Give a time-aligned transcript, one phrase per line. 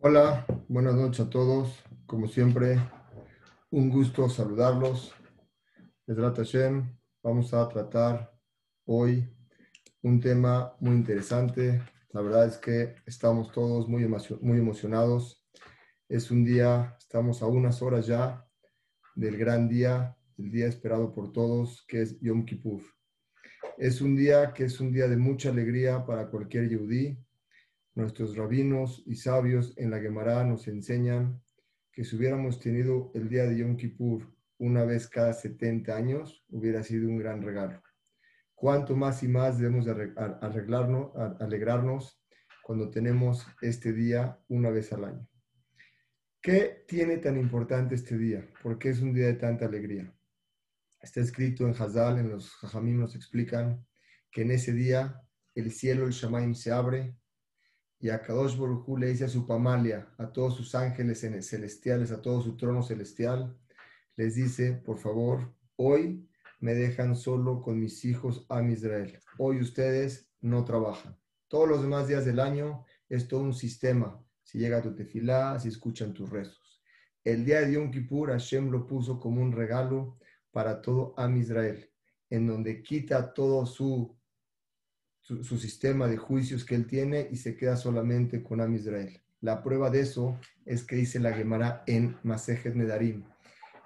[0.00, 1.82] Hola, buenas noches a todos.
[2.06, 2.78] Como siempre,
[3.68, 5.12] un gusto saludarlos.
[6.06, 8.32] Hashem, vamos a tratar
[8.84, 9.28] hoy
[10.02, 11.82] un tema muy interesante.
[12.10, 14.06] La verdad es que estamos todos muy,
[14.40, 15.44] muy emocionados.
[16.08, 18.46] Es un día, estamos a unas horas ya
[19.16, 22.82] del gran día, el día esperado por todos, que es Yom Kippur.
[23.76, 27.18] Es un día que es un día de mucha alegría para cualquier yudí
[27.98, 31.42] Nuestros rabinos y sabios en la Gemara nos enseñan
[31.90, 34.22] que si hubiéramos tenido el día de Yom Kippur
[34.58, 37.82] una vez cada 70 años, hubiera sido un gran regalo.
[38.54, 42.22] Cuánto más y más debemos arreglarnos, alegrarnos
[42.62, 45.28] cuando tenemos este día una vez al año.
[46.40, 48.48] ¿Qué tiene tan importante este día?
[48.62, 50.14] ¿Por qué es un día de tanta alegría?
[51.00, 53.84] Está escrito en Hazal, en los Jajamim nos explican
[54.30, 55.20] que en ese día
[55.56, 57.16] el cielo, el Shamaim se abre,
[58.00, 62.22] y a Kadosh Baruj le dice a su pamalia, a todos sus ángeles celestiales, a
[62.22, 63.56] todo su trono celestial,
[64.16, 66.28] les dice, por favor, hoy
[66.60, 69.18] me dejan solo con mis hijos a Israel.
[69.38, 71.16] Hoy ustedes no trabajan.
[71.48, 74.22] Todos los demás días del año es todo un sistema.
[74.42, 76.82] Si llega tu tefilá, si escuchan tus rezos.
[77.24, 80.18] El día de Yom Kippur, Hashem lo puso como un regalo
[80.50, 81.90] para todo Am Israel,
[82.30, 84.17] en donde quita todo su
[85.28, 89.20] su, sistema de juicios que él tiene y se queda solamente con Am Israel.
[89.40, 93.24] La prueba de eso es que dice la Gemara en Masejet Nedarim,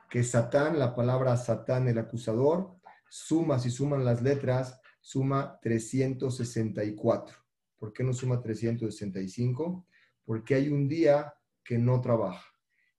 [0.09, 2.77] que Satán, la palabra Satán, el acusador,
[3.11, 7.37] suma, si suman las letras, suma 364.
[7.77, 9.87] ¿Por qué no suma 365?
[10.25, 12.47] Porque hay un día que no trabaja.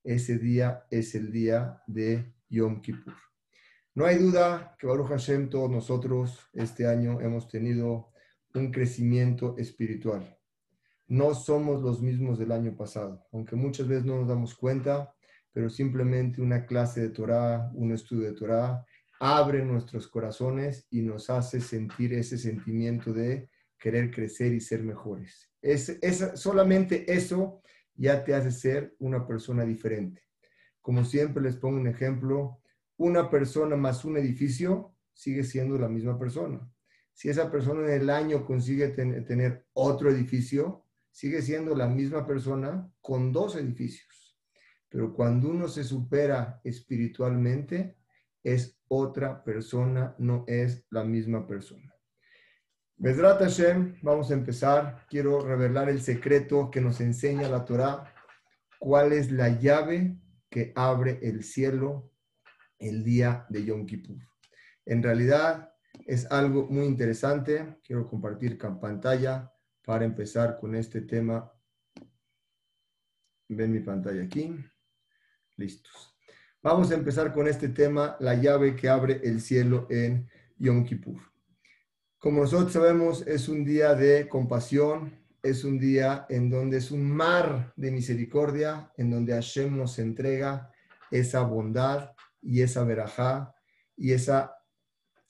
[0.04, 3.16] Ese día es el día de Yom Kippur.
[3.96, 8.13] No hay duda que Baruch Hashem, todos nosotros este año hemos tenido
[8.54, 10.38] un crecimiento espiritual.
[11.08, 15.14] No somos los mismos del año pasado, aunque muchas veces no nos damos cuenta,
[15.52, 18.86] pero simplemente una clase de Torah, un estudio de Torah,
[19.20, 25.52] abre nuestros corazones y nos hace sentir ese sentimiento de querer crecer y ser mejores.
[25.62, 27.62] Es, es, solamente eso
[27.96, 30.22] ya te hace ser una persona diferente.
[30.82, 32.60] Como siempre les pongo un ejemplo,
[32.98, 36.68] una persona más un edificio sigue siendo la misma persona.
[37.14, 42.92] Si esa persona en el año consigue tener otro edificio, sigue siendo la misma persona
[43.02, 44.38] con dos edificios.
[44.90, 47.98] Pero cuando uno se supera espiritualmente,
[48.44, 51.94] es otra persona, no es la misma persona.
[52.98, 55.06] Besrat Hashem, vamos a empezar.
[55.10, 58.14] Quiero revelar el secreto que nos enseña la Torah.
[58.80, 60.18] ¿Cuál es la llave
[60.50, 62.12] que abre el cielo
[62.80, 64.18] el día de Yom Kippur?
[64.86, 65.73] En realidad,
[66.06, 67.78] es algo muy interesante.
[67.84, 69.52] Quiero compartir pantalla
[69.84, 71.52] para empezar con este tema.
[73.50, 74.56] Ven mi pantalla aquí.
[75.58, 76.16] Listos.
[76.62, 81.20] Vamos a empezar con este tema, la llave que abre el cielo en Yom Kippur.
[82.18, 87.04] Como nosotros sabemos, es un día de compasión, es un día en donde es un
[87.04, 90.72] mar de misericordia, en donde Hashem nos entrega
[91.12, 92.12] esa bondad
[92.42, 93.54] y esa verajá
[93.98, 94.53] y esa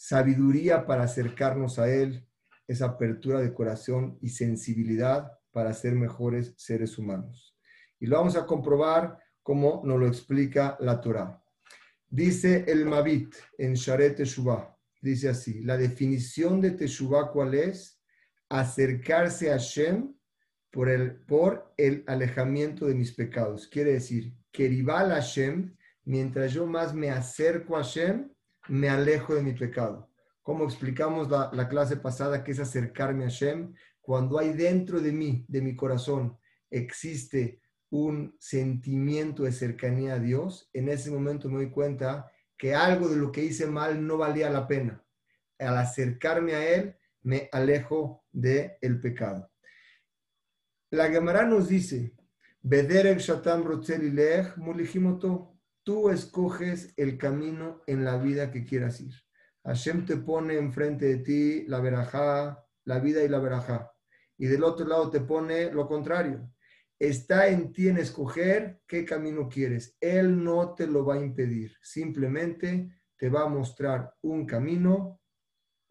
[0.04, 2.28] sabiduría para acercarnos a Él,
[2.68, 7.56] esa apertura de corazón y sensibilidad para ser mejores seres humanos.
[8.02, 11.42] Y lo vamos a comprobar como nos lo explica la Torah.
[12.10, 18.02] Dice el Mavit en Sharet Teshuvah, dice así, la definición de Teshuvah cuál es?
[18.50, 20.14] Acercarse a Hashem
[20.70, 23.70] por el, por el alejamiento de mis pecados.
[23.70, 25.74] Quiere decir, que rival Hashem,
[26.04, 28.33] mientras yo más me acerco a Hashem,
[28.68, 30.10] me alejo de mi pecado.
[30.42, 35.46] Como explicamos la, clase pasada, que es acercarme a Shem, cuando hay dentro de mí,
[35.48, 36.38] de mi corazón,
[36.70, 43.08] existe un sentimiento de cercanía a Dios, en ese momento me doy cuenta que algo
[43.08, 45.04] de lo que hice mal no valía la pena.
[45.60, 49.50] Al acercarme a Él, me alejo del el pecado.
[50.90, 52.14] La Gemara nos dice,
[52.64, 53.64] Shatam
[55.84, 59.14] Tú escoges el camino en la vida que quieras ir.
[59.66, 63.92] Hashem te pone enfrente de ti la verajá, la vida y la verajá.
[64.38, 66.50] Y del otro lado te pone lo contrario.
[67.00, 69.98] Está en ti en escoger qué camino quieres.
[70.00, 71.76] Él no te lo va a impedir.
[71.82, 75.22] Simplemente te va a mostrar un camino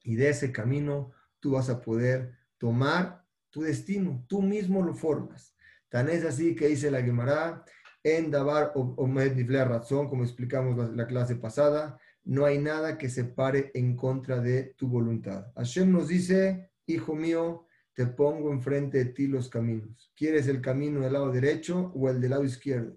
[0.02, 4.24] y de ese camino tú vas a poder tomar tu destino.
[4.28, 5.54] Tú mismo lo formas.
[5.88, 7.64] Tan es así que dice la Gemara,
[8.04, 13.25] en Dabar o razón, como explicamos la, la, clase pasada, no hay nada que se
[13.25, 15.52] pare en contra de tu voluntad.
[15.56, 20.10] Hashem nos dice, hijo mío, te pongo enfrente de ti los caminos.
[20.16, 22.96] ¿Quieres el camino del lado derecho o el del lado izquierdo?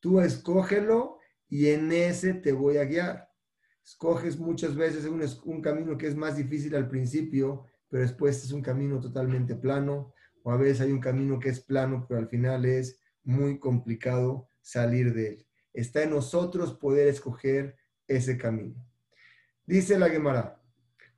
[0.00, 3.28] Tú escógelo y en ese te voy a guiar.
[3.84, 8.52] Escoges muchas veces un, un camino que es más difícil al principio, pero después es
[8.52, 10.12] un camino totalmente plano,
[10.42, 14.48] o a veces hay un camino que es plano, pero al final es muy complicado
[14.60, 15.46] salir de él.
[15.72, 17.76] Está en nosotros poder escoger
[18.06, 18.74] ese camino.
[19.64, 20.60] Dice la Gemara,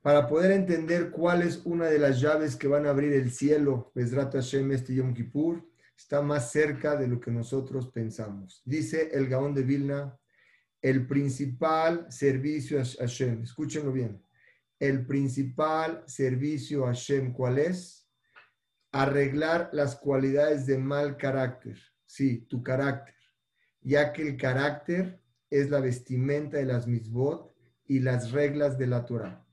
[0.01, 3.91] para poder entender cuál es una de las llaves que van a abrir el cielo,
[3.95, 5.67] Bezrat Hashem este Yom Kippur,
[5.97, 8.61] está más cerca de lo que nosotros pensamos.
[8.65, 10.15] Dice el Gaón de Vilna,
[10.81, 14.23] el principal servicio a Hashem, escúchenlo bien,
[14.79, 18.07] el principal servicio a Hashem, ¿cuál es?
[18.91, 23.15] Arreglar las cualidades de mal carácter, sí, tu carácter,
[23.81, 27.55] ya que el carácter es la vestimenta de las misbot
[27.85, 29.45] y las reglas de la Torah.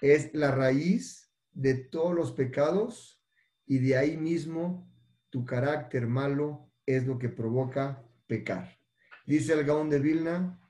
[0.00, 3.22] Es la raíz de todos los pecados
[3.66, 4.90] y de ahí mismo
[5.30, 8.78] tu carácter malo es lo que provoca pecar.
[9.26, 10.60] Dice el Gaón de Vilna,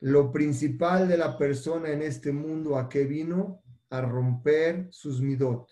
[0.00, 3.62] lo principal de la persona en este mundo a qué vino?
[3.90, 5.70] A romper sus midot.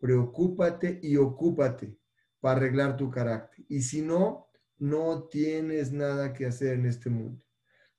[0.00, 2.01] Preocúpate y ocúpate
[2.42, 3.64] para arreglar tu carácter.
[3.68, 7.44] Y si no, no tienes nada que hacer en este mundo.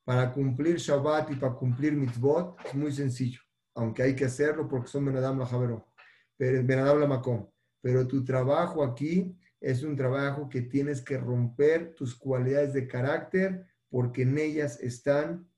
[0.03, 3.39] Para cumplir Shabbat y para cumplir mitzvot es muy sencillo,
[3.73, 5.87] aunque hay que hacerlo porque son Benadam la Javero,
[6.35, 7.49] pero Benadam la Macom.
[7.79, 13.65] Pero tu trabajo aquí es un trabajo que tienes que romper tus cualidades de carácter
[13.89, 15.49] porque en ellas están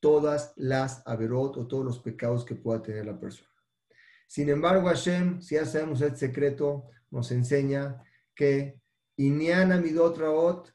[0.00, 3.48] todas las averot o todos los pecados que pueda tener la persona.
[4.26, 8.02] Sin embargo, Hashem, si ya sabemos el secreto, nos enseña
[8.34, 8.80] que
[9.16, 10.72] Inyan Midot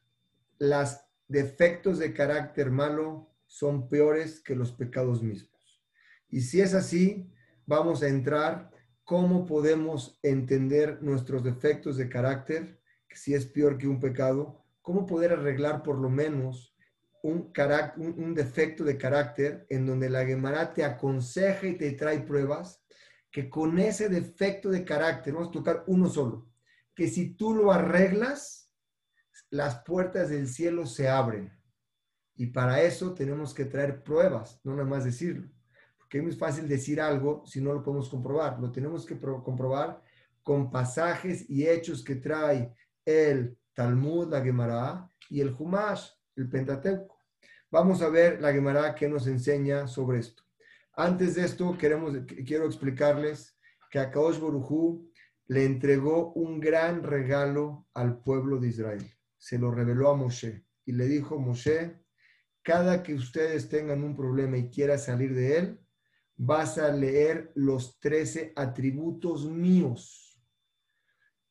[0.57, 5.81] las defectos de carácter malo son peores que los pecados mismos.
[6.29, 7.31] Y si es así,
[7.65, 8.71] vamos a entrar
[9.03, 15.05] cómo podemos entender nuestros defectos de carácter, que si es peor que un pecado, cómo
[15.05, 16.75] poder arreglar por lo menos
[17.21, 17.51] un,
[17.97, 22.83] un, defecto de carácter en donde la Gemara te aconseja y te trae pruebas
[23.33, 26.51] que con ese defecto de carácter, vamos a tocar uno solo,
[26.93, 28.71] que si tú lo arreglas,
[29.49, 31.51] las puertas del cielo se abren.
[32.35, 35.49] Y para eso tenemos que traer pruebas, no nada más decirlo.
[35.97, 38.59] Porque es muy fácil decir algo si no lo podemos comprobar.
[38.59, 39.99] Lo tenemos que comprobar
[40.43, 42.71] con pasajes y hechos que trae
[43.03, 47.17] el Talmud, la Gemara y el Humash, el Pentateuco.
[47.71, 50.42] Vamos a ver la Gemara que nos enseña sobre esto.
[50.95, 52.13] Antes de esto, queremos,
[52.45, 53.57] quiero explicarles
[53.89, 55.11] que a Kaosh Borujú
[55.47, 59.03] le entregó un gran regalo al pueblo de Israel.
[59.37, 61.99] Se lo reveló a Moshe y le dijo, Moshe,
[62.61, 65.79] cada que ustedes tengan un problema y quiera salir de él,
[66.35, 70.39] vas a leer los 13 atributos míos.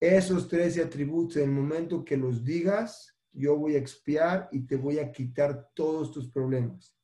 [0.01, 4.77] Esos 13 atributos, en el momento que los digas, yo voy a expiar y te
[4.77, 6.97] voy a quitar todos tus problemas.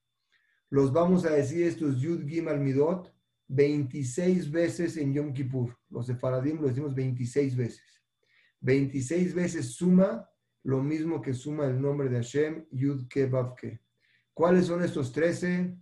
[0.71, 3.13] Los vamos a decir estos Yud Gim al Midot
[3.49, 5.77] 26 veces en Yom Kippur.
[5.89, 8.03] Los de Faradim lo decimos 26 veces.
[8.61, 10.29] 26 veces suma
[10.65, 13.81] lo mismo que suma el nombre de Hashem, Yud Ke Ke.
[14.35, 15.75] ¿Cuáles son estos 13?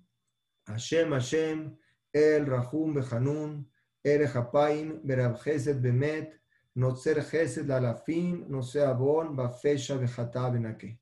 [0.67, 1.77] Hashem, Hashem,
[2.13, 3.69] El, Rahum, Behanun,
[4.03, 5.39] Ere Hapaim, Berab
[5.81, 6.41] Bemet,
[6.77, 10.99] Notzer Chesed, Lalafin, Nose Abon, Bafesha, Benake.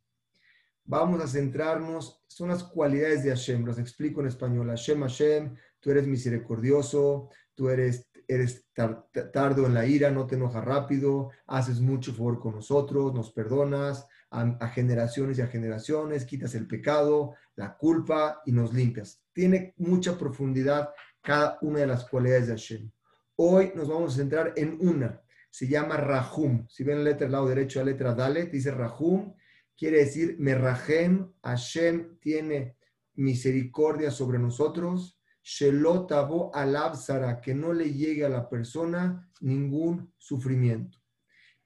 [0.87, 4.69] Vamos a centrarnos, son las cualidades de Hashem, las explico en español.
[4.69, 10.63] Hashem, Hashem, tú eres misericordioso, tú eres, eres tardo en la ira, no te enojas
[10.63, 16.67] rápido, haces mucho favor con nosotros, nos perdonas a, generaciones y a generaciones, quitas el
[16.67, 19.23] pecado, la culpa y nos limpias.
[19.33, 20.91] Tiene mucha profundidad
[21.23, 22.91] cada una de las cualidades de Hashem.
[23.37, 26.67] Hoy nos vamos a centrar en una, se llama Rahum.
[26.69, 29.35] Si ven la letra del lado derecho, la letra Dalet, dice Rahum,
[29.77, 32.77] quiere decir Merahem, Hashem tiene
[33.15, 40.99] misericordia sobre nosotros Shelotabo alabzara, que no le llegue a la persona ningún sufrimiento.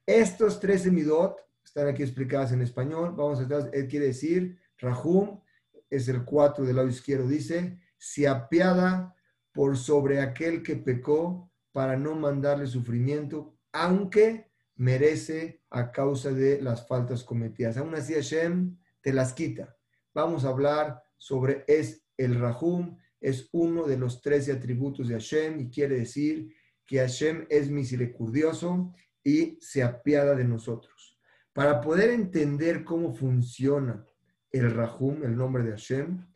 [0.04, 3.14] Estos tres midot están aquí explicadas en español.
[3.16, 5.40] Vamos a él quiere decir, Rahum,
[5.88, 9.14] es el 4 del lado izquierdo, dice, se apiada
[9.52, 16.86] por sobre aquel que pecó para no mandarle sufrimiento, aunque merece a causa de las
[16.86, 17.76] faltas cometidas.
[17.76, 19.76] Aún así Hashem te las quita.
[20.14, 25.60] Vamos a hablar sobre es el Rahum, es uno de los trece atributos de Hashem
[25.60, 26.54] y quiere decir
[26.86, 31.18] que Hashem es misericordioso y se apiada de nosotros.
[31.52, 34.04] Para poder entender cómo funciona
[34.50, 36.26] el Rahum, el nombre de Hashem,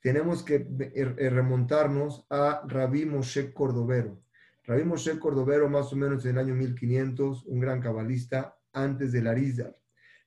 [0.00, 4.22] tenemos que er, er, remontarnos a Rabbi Moshe Cordovero.
[4.64, 9.26] Rabbi Moshe Cordovero, más o menos en el año 1500, un gran cabalista, antes del
[9.26, 9.76] Arizal.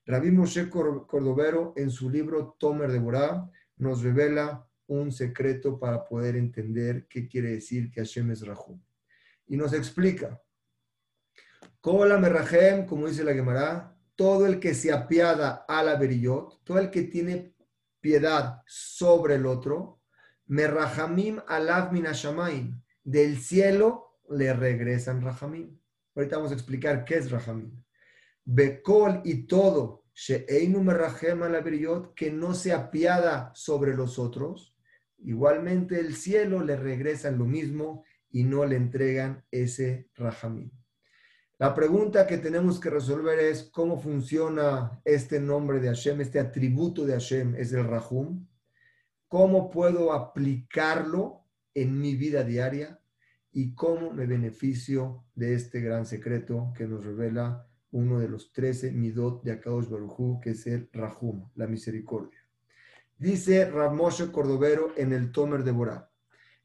[0.05, 6.35] Rabbi Moshe Cordovero, en su libro Tomer de Borá, nos revela un secreto para poder
[6.35, 8.81] entender qué quiere decir que Hashem es Rahum.
[9.47, 10.41] Y nos explica,
[11.79, 16.89] Kola como dice la Gemara, todo el que se apiada a la Beriyot, todo el
[16.91, 17.55] que tiene
[17.99, 20.01] piedad sobre el otro,
[20.47, 25.79] Merrahamim alav minashamaim, del cielo le regresan Rahamim.
[26.15, 27.71] Ahorita vamos a explicar qué es Rahamim.
[28.45, 30.05] Bekol y todo,
[32.15, 34.75] que no se apiada sobre los otros,
[35.19, 40.71] igualmente el cielo le regresan lo mismo y no le entregan ese Rahamim.
[41.61, 47.05] La pregunta que tenemos que resolver es cómo funciona este nombre de Hashem, este atributo
[47.05, 48.47] de Hashem, es el Rahum.
[49.27, 51.45] ¿Cómo puedo aplicarlo
[51.75, 52.99] en mi vida diaria?
[53.51, 58.91] ¿Y cómo me beneficio de este gran secreto que nos revela uno de los trece
[58.91, 62.39] midot de Akadosh Barujú, que es el Rahum, la misericordia?
[63.17, 66.09] Dice Ramoshe Cordovero en el Tomer de Borá,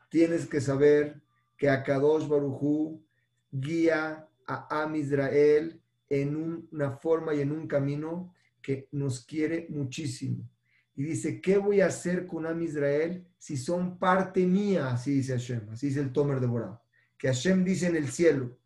[0.09, 1.21] tienes que saber
[1.57, 3.03] que Akadosh Barujú
[3.51, 10.49] guía a Am Israel en una forma y en un camino que nos quiere muchísimo.
[10.95, 14.91] Y dice, ¿qué voy a hacer con Am Israel si son parte mía?
[14.91, 16.81] Así dice Hashem, así dice el Tomer de Borah.
[17.19, 18.57] Que Hashem dice en el cielo,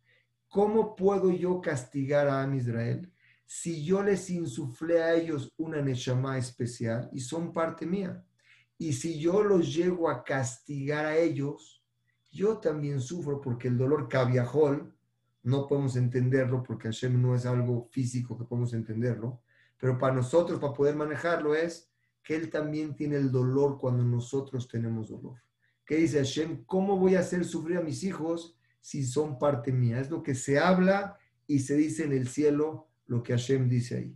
[0.51, 3.09] ¿cómo puedo yo castigar a Am Israel
[3.45, 8.23] si yo les insuflé a ellos una Neshama especial y son parte mía?
[8.77, 11.81] Y si yo los llego a castigar a ellos,
[12.29, 14.93] yo también sufro porque el dolor cabiajol
[15.43, 19.41] no podemos entenderlo porque Hashem no es algo físico que podemos entenderlo,
[19.77, 21.89] pero para nosotros, para poder manejarlo, es
[22.21, 25.41] que Él también tiene el dolor cuando nosotros tenemos dolor.
[25.85, 26.65] ¿Qué dice Hashem?
[26.65, 29.99] ¿Cómo voy a hacer sufrir a mis hijos si son parte mía?
[29.99, 33.97] Es lo que se habla y se dice en el cielo, lo que Hashem dice
[33.97, 34.15] ahí.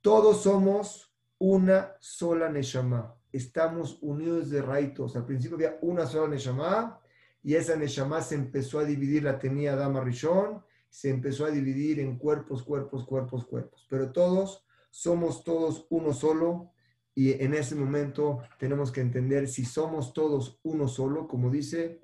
[0.00, 3.14] Todos somos una sola Neshama.
[3.32, 5.16] Estamos unidos de raitos.
[5.16, 7.00] Al principio había una sola Neshama
[7.42, 12.00] y esa Neshama se empezó a dividir, la tenía Dama Rishon, se empezó a dividir
[12.00, 13.86] en cuerpos, cuerpos, cuerpos, cuerpos.
[13.88, 16.72] Pero todos somos todos uno solo
[17.14, 22.00] y en ese momento tenemos que entender si somos todos uno solo, como dice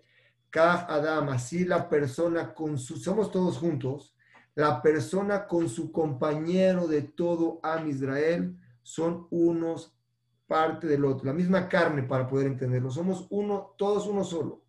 [0.54, 4.14] Kaj Adam, así la persona con su, somos todos juntos,
[4.54, 9.98] la persona con su compañero de todo Am Israel son unos
[10.46, 14.62] parte del otro, la misma carne para poder entenderlo, somos uno, todos uno solo.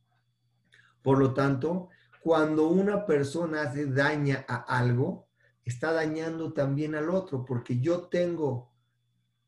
[1.03, 1.89] Por lo tanto,
[2.19, 5.27] cuando una persona hace daña a algo,
[5.63, 8.71] está dañando también al otro, porque yo tengo,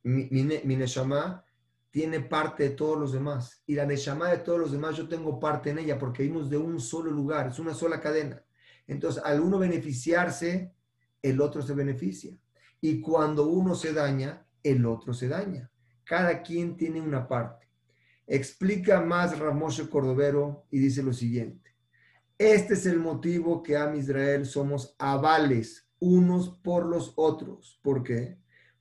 [0.03, 1.43] mi, mi, Neshama
[1.97, 5.39] tiene parte de todos los demás, y la Neshama de todos los demás yo tengo
[5.39, 8.39] parte en ella, porque vimos de un solo lugar, es una sola cadena.
[8.85, 10.75] Entonces, al uno beneficiarse,
[11.23, 12.37] el otro se beneficia.
[12.79, 15.71] Y cuando uno se daña, el otro se daña.
[16.03, 17.67] Cada quien tiene una parte.
[18.27, 21.71] Explica más Ramoshe Cordovero y dice lo siguiente.
[22.37, 27.79] Este es el motivo que a Israel somos avales unos por los otros.
[27.81, 28.37] ¿Por qué?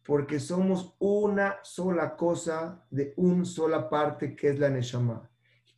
[0.07, 5.29] Porque somos una sola cosa de una sola parte que es la Neshama.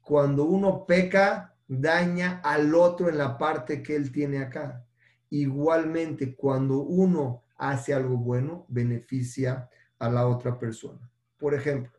[0.02, 4.86] Cuando uno peca, daña al otro en la parte que él tiene acá.
[5.30, 9.68] Igualmente, cuando uno hace algo bueno, beneficia
[9.98, 11.10] a la otra persona.
[11.38, 11.98] Por ejemplo,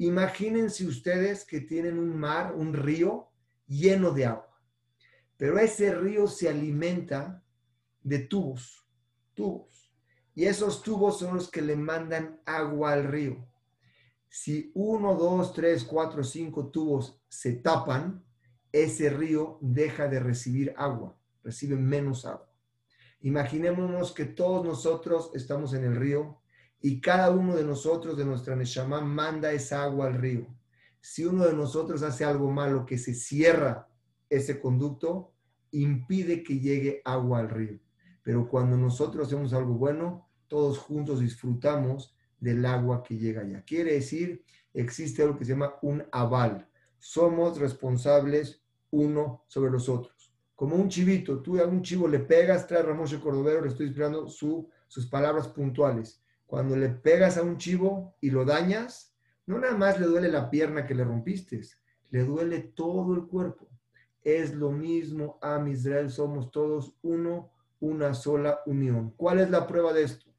[0.00, 3.28] Imagínense ustedes que tienen un mar, un río
[3.66, 4.58] lleno de agua,
[5.36, 7.44] pero ese río se alimenta
[8.02, 8.82] de tubos,
[9.34, 9.79] tubos,
[10.40, 13.46] y esos tubos son los que le mandan agua al río.
[14.26, 18.24] Si uno, dos, tres, cuatro, cinco tubos se tapan,
[18.72, 22.50] ese río deja de recibir agua, recibe menos agua.
[23.20, 26.40] Imaginémonos que todos nosotros estamos en el río
[26.80, 30.46] y cada uno de nosotros, de nuestra Neshama, manda esa agua al río.
[31.02, 33.90] Si uno de nosotros hace algo malo que se cierra
[34.30, 35.34] ese conducto,
[35.70, 37.78] impide que llegue agua al río.
[38.22, 43.62] Pero cuando nosotros hacemos algo bueno, todos juntos disfrutamos del agua que llega allá.
[43.64, 46.68] Quiere decir, existe algo que se llama un aval.
[46.98, 50.34] Somos responsables uno sobre los otros.
[50.56, 54.28] Como un chivito, tú a un chivo le pegas, trae Ramón Cordovero, le estoy esperando
[54.28, 56.20] su, sus palabras puntuales.
[56.46, 59.14] Cuando le pegas a un chivo y lo dañas,
[59.46, 61.60] no nada más le duele la pierna que le rompiste,
[62.10, 63.68] le duele todo el cuerpo.
[64.22, 69.14] Es lo mismo a Israel, somos todos uno, una sola unión.
[69.16, 70.29] ¿Cuál es la prueba de esto?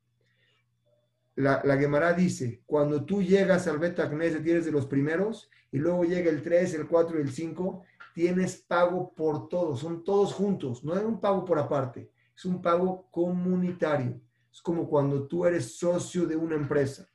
[1.42, 5.80] La, la Gemara dice, cuando tú llegas al Beta Knesset, tienes de los primeros, y
[5.80, 7.84] luego llega el 3, el 4 y el 5,
[8.14, 12.62] tienes pago por todos, son todos juntos, no es un pago por aparte, es un
[12.62, 14.20] pago comunitario.
[14.52, 17.08] Es como cuando tú eres socio de una empresa.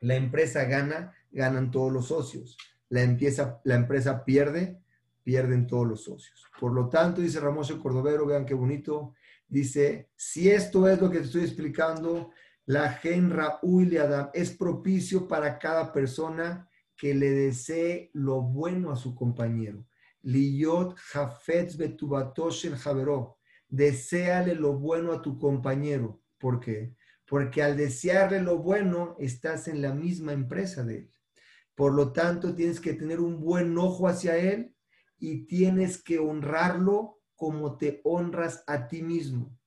[0.00, 2.58] La empresa gana, ganan todos los socios.
[2.90, 4.78] La, empieza, la empresa pierde,
[5.24, 6.44] pierden todos los socios.
[6.60, 9.14] Por lo tanto, dice Ramos Cordovero, vean qué bonito,
[9.48, 12.30] dice, si esto es lo que te estoy explicando,
[12.68, 13.96] la gen Raúl
[14.34, 19.86] es propicio para cada persona que le desee lo bueno a su compañero.
[20.20, 23.38] Liyot Jafetz Betubatosh el Javeró.
[23.70, 26.20] Deseale lo bueno a tu compañero.
[26.36, 26.94] ¿Por qué?
[27.26, 31.10] Porque al desearle lo bueno, estás en la misma empresa de él.
[31.74, 34.74] Por lo tanto, tienes que tener un buen ojo hacia él
[35.18, 39.58] y tienes que honrarlo como te honras a ti mismo.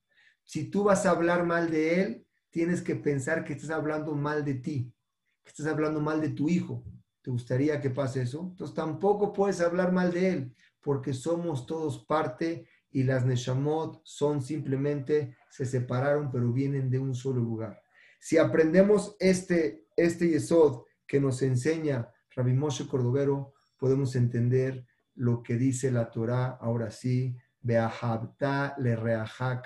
[0.44, 4.44] Si tú vas a hablar mal de él, tienes que pensar que estás hablando mal
[4.44, 4.94] de ti,
[5.42, 6.84] que estás hablando mal de tu hijo.
[7.22, 8.48] ¿Te gustaría que pase eso?
[8.50, 14.42] Entonces tampoco puedes hablar mal de él, porque somos todos parte y las Neshamot son
[14.42, 17.82] simplemente, se separaron, pero vienen de un solo lugar.
[18.20, 25.56] Si aprendemos este, este Yesod que nos enseña Rabbi Moshe Cordovero, podemos entender lo que
[25.56, 29.62] dice la Torah, ahora sí, Beahabta le reaja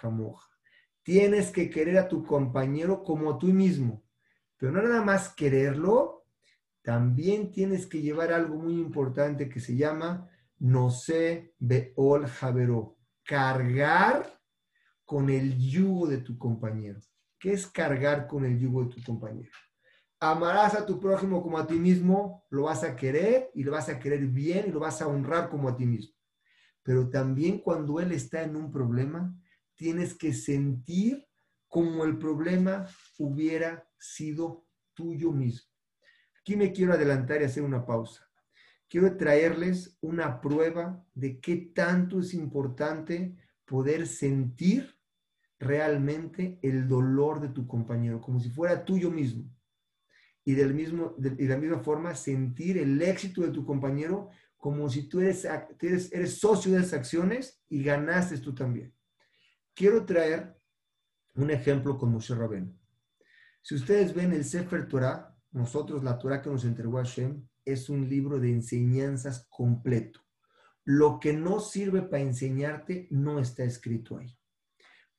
[1.07, 4.03] Tienes que querer a tu compañero como a tú mismo,
[4.57, 6.27] pero no nada más quererlo,
[6.83, 14.41] también tienes que llevar algo muy importante que se llama no sé beol javero, cargar
[15.05, 16.99] con el yugo de tu compañero.
[17.39, 19.53] ¿Qué es cargar con el yugo de tu compañero?
[20.19, 23.89] Amarás a tu prójimo como a ti mismo, lo vas a querer y lo vas
[23.89, 26.17] a querer bien y lo vas a honrar como a ti mismo.
[26.83, 29.33] Pero también cuando él está en un problema,
[29.77, 31.27] tienes que sentir
[31.69, 35.71] como el problema hubiera sido tuyo mismo.
[36.41, 38.29] Aquí me quiero adelantar y hacer una pausa.
[38.89, 44.97] Quiero traerles una prueba de qué tanto es importante poder sentir
[45.59, 49.51] realmente el dolor de tu compañero, como si fuera tuyo mismo
[50.47, 55.09] y, del mismo, de, la misma forma sentir el éxito de tu compañero como si
[55.09, 58.95] tú eres, eres, socio de esas acciones y ganaste tú también.
[59.77, 60.59] Quiero traer
[61.35, 62.81] un ejemplo con Moshe Rabén.
[63.61, 68.09] Si ustedes ven el Sefer Torah, nosotros la Torah que nos entregó Hashem es un
[68.09, 70.21] libro de enseñanzas completo.
[70.85, 74.35] Lo que no sirve para enseñarte no está escrito ahí.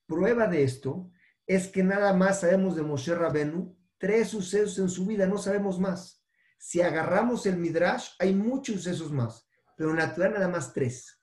[0.07, 1.11] Prueba de esto
[1.45, 5.79] es que nada más sabemos de Moshe Rabenu tres sucesos en su vida, no sabemos
[5.79, 6.25] más.
[6.57, 11.21] Si agarramos el Midrash, hay muchos sucesos más, pero en la Torah nada más tres.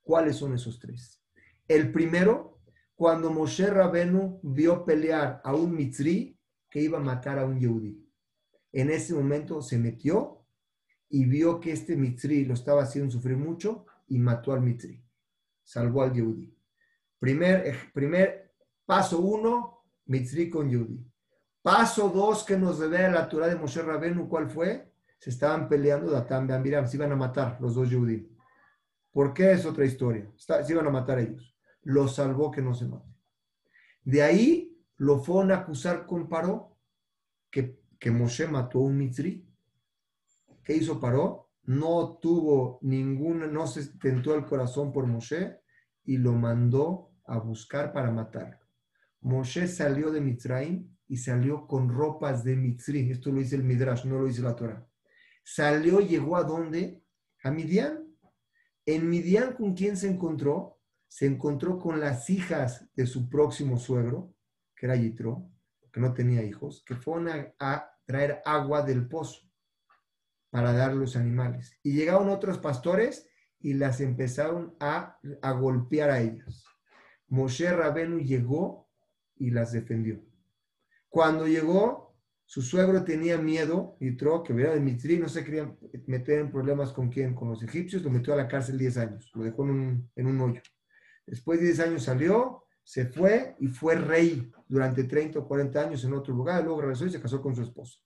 [0.00, 1.17] ¿Cuáles son esos tres?
[1.68, 2.60] El primero,
[2.96, 6.36] cuando Moshe Rabenu vio pelear a un Mitzri
[6.70, 8.04] que iba a matar a un Yehudi.
[8.72, 10.46] En ese momento se metió
[11.08, 15.02] y vio que este Mitzri lo estaba haciendo sufrir mucho y mató al Mitzri.
[15.62, 16.52] Salvó al Yehudi.
[17.18, 18.54] Primer, primer
[18.84, 21.06] paso uno, Mitzri con Yehudi.
[21.62, 24.90] Paso dos que nos revela la Torah de Moshe Rabenu, ¿cuál fue?
[25.18, 28.28] Se estaban peleando Datán Beamiram, se iban a matar los dos Yehudim.
[29.10, 30.30] ¿Por qué es otra historia?
[30.36, 31.57] Se iban a matar ellos.
[31.82, 33.14] Lo salvó que no se mate.
[34.04, 36.76] De ahí lo fueron a acusar con Paró,
[37.50, 39.46] que, que Moshe mató a un Mitzri.
[40.64, 41.50] ¿Qué hizo Paró?
[41.64, 45.60] No tuvo ninguna, no se tentó el corazón por Moshe
[46.04, 48.58] y lo mandó a buscar para matarlo.
[49.20, 53.10] Moshe salió de Mitzrayim y salió con ropas de Mitzri.
[53.10, 54.86] Esto lo dice el Midrash, no lo dice la Torah.
[55.44, 57.02] Salió, llegó a dónde?
[57.42, 58.06] A Midian.
[58.84, 60.77] En Midian, ¿con quién se encontró?
[61.08, 64.34] Se encontró con las hijas de su próximo suegro,
[64.76, 65.50] que era Yitro,
[65.92, 69.50] que no tenía hijos, que fueron a, traer agua del pozo
[70.48, 71.78] para dar los animales.
[71.82, 73.28] Y llegaron otros pastores
[73.60, 76.64] y las empezaron a, a golpear a ellas.
[77.26, 78.88] Moshe Rabenu llegó
[79.36, 80.24] y las defendió.
[81.10, 82.08] Cuando llegó,
[82.44, 85.70] su suegro tenía miedo, Yitro, que era de Mitri, no se quería
[86.06, 89.30] meter en problemas con quién, con los egipcios, lo metió a la cárcel 10 años,
[89.34, 90.62] lo dejó en un, en un hoyo.
[91.28, 96.02] Después de 10 años salió, se fue y fue rey durante 30 o 40 años
[96.04, 98.00] en otro lugar, luego regresó y se casó con su esposo.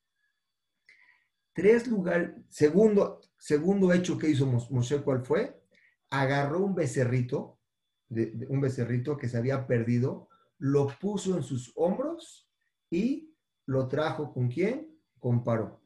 [1.53, 5.63] Tres lugares, segundo, segundo hecho que hizo Moshe, ¿cuál fue?
[6.11, 7.61] Agarró un becerrito,
[8.09, 12.51] un becerrito que se había perdido, lo puso en sus hombros
[12.91, 14.99] y lo trajo con quién?
[15.21, 15.81] Con Paró.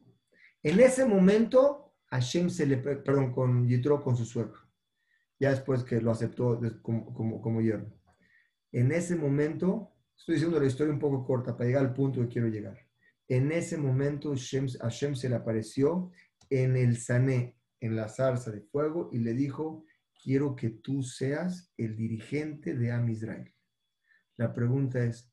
[0.63, 4.66] En ese momento, Hashem se le, perdón, con Yitro, con su suegro.
[5.39, 7.93] Ya después que lo aceptó como, como, como yerno.
[8.71, 12.27] En ese momento, estoy diciendo la historia un poco corta para llegar al punto que
[12.27, 12.77] quiero llegar.
[13.27, 16.11] En ese momento, Hashem, Hashem se le apareció
[16.49, 19.85] en el Sané, en la zarza de fuego y le dijo,
[20.23, 23.53] quiero que tú seas el dirigente de Am Israel.
[24.37, 25.31] La pregunta es,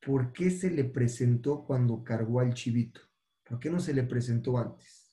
[0.00, 3.00] ¿por qué se le presentó cuando cargó al chivito?
[3.42, 5.12] ¿Por qué no se le presentó antes?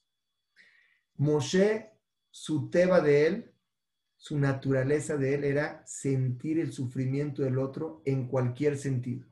[1.15, 1.91] Moshe,
[2.29, 3.50] su teba de él,
[4.21, 9.25] su naturaleza de él era sentir el sufrimiento del otro en cualquier sentido.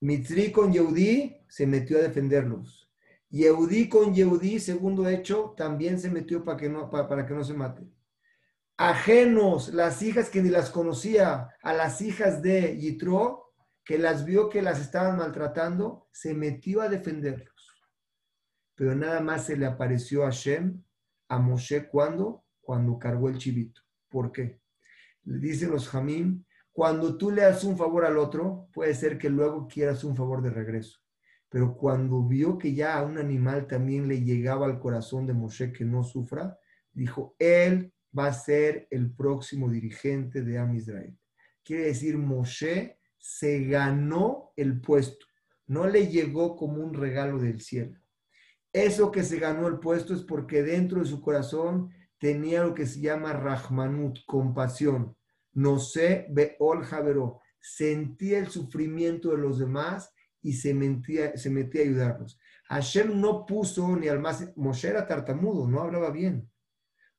[0.00, 2.90] Mitri con Yehudí se metió a defenderlos.
[3.30, 7.54] Yehudí con Yehudí, segundo hecho, también se metió para que no, para, que no se
[7.54, 7.84] mate.
[8.76, 14.48] Ajenos, las hijas que ni las conocía, a las hijas de Yitro, que las vio
[14.48, 17.70] que las estaban maltratando, se metió a defenderlos.
[18.74, 20.82] Pero nada más se le apareció a Shem,
[21.28, 22.44] a Moshe, ¿cuándo?
[22.60, 23.80] Cuando cargó el chivito.
[24.12, 24.60] ¿Por qué?
[25.24, 29.30] Le dicen los Jamín, cuando tú le das un favor al otro, puede ser que
[29.30, 31.00] luego quieras un favor de regreso.
[31.48, 35.72] Pero cuando vio que ya a un animal también le llegaba al corazón de Moshe
[35.72, 36.58] que no sufra,
[36.92, 41.16] dijo, él va a ser el próximo dirigente de Am Israel.
[41.64, 45.26] Quiere decir, Moshe se ganó el puesto,
[45.66, 47.98] no le llegó como un regalo del cielo.
[48.72, 51.90] Eso que se ganó el puesto es porque dentro de su corazón
[52.22, 55.16] tenía lo que se llama Rahmanut, compasión
[55.54, 61.82] no sé, Beol Javeró, sentía el sufrimiento de los demás y se, metía, se metía
[61.82, 62.38] a ayudarlos.
[62.68, 66.48] Hashem no puso ni al más, Moshe era tartamudo, no hablaba bien.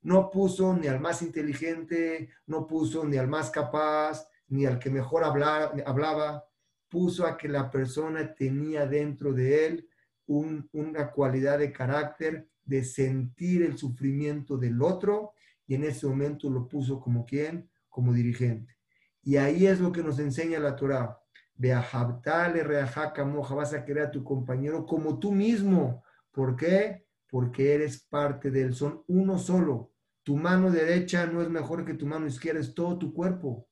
[0.02, 4.90] No puso ni al más inteligente, no puso ni al más capaz, ni al que
[4.90, 6.46] mejor hablaba, hablaba.
[6.90, 9.90] Puso a que la persona tenía dentro de él
[10.26, 15.34] una cualidad de carácter de sentir el sufrimiento del otro
[15.68, 18.78] y en ese momento lo puso como quien, como dirigente.
[19.22, 21.18] Y ahí es lo que nos enseña la Torah.
[21.56, 26.04] Beahabtale reajaka moja, vas a querer a tu compañero como tú mismo.
[26.32, 27.06] ¿Por qué?
[27.30, 29.92] Porque eres parte de él, son uno solo.
[30.24, 33.68] Tu mano derecha no es mejor que tu mano izquierda, es todo tu cuerpo.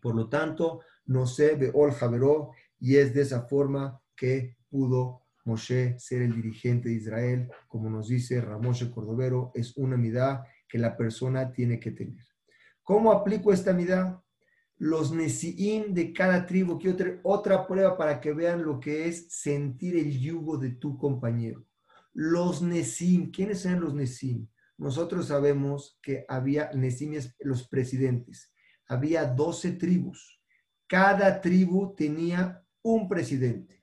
[0.00, 5.98] Por lo tanto, no sé, Beol Javeró, y es de esa forma que pudo Moshe
[5.98, 10.96] ser el dirigente de Israel, como nos dice Ramoshe Cordovero, es una midá que la
[10.96, 12.24] persona tiene que tener.
[12.82, 14.22] ¿Cómo aplico esta midá?
[14.78, 16.78] Los Nesiim de cada tribu.
[16.78, 20.96] Quiero tener otra prueba para que vean lo que es sentir el yugo de tu
[20.96, 21.64] compañero.
[22.12, 24.48] Los Nesim, ¿quiénes eran los Nesim?
[24.76, 28.52] Nosotros sabemos que había Nesim, los presidentes.
[28.88, 30.40] Había 12 tribus.
[30.88, 33.81] Cada tribu tenía un presidente.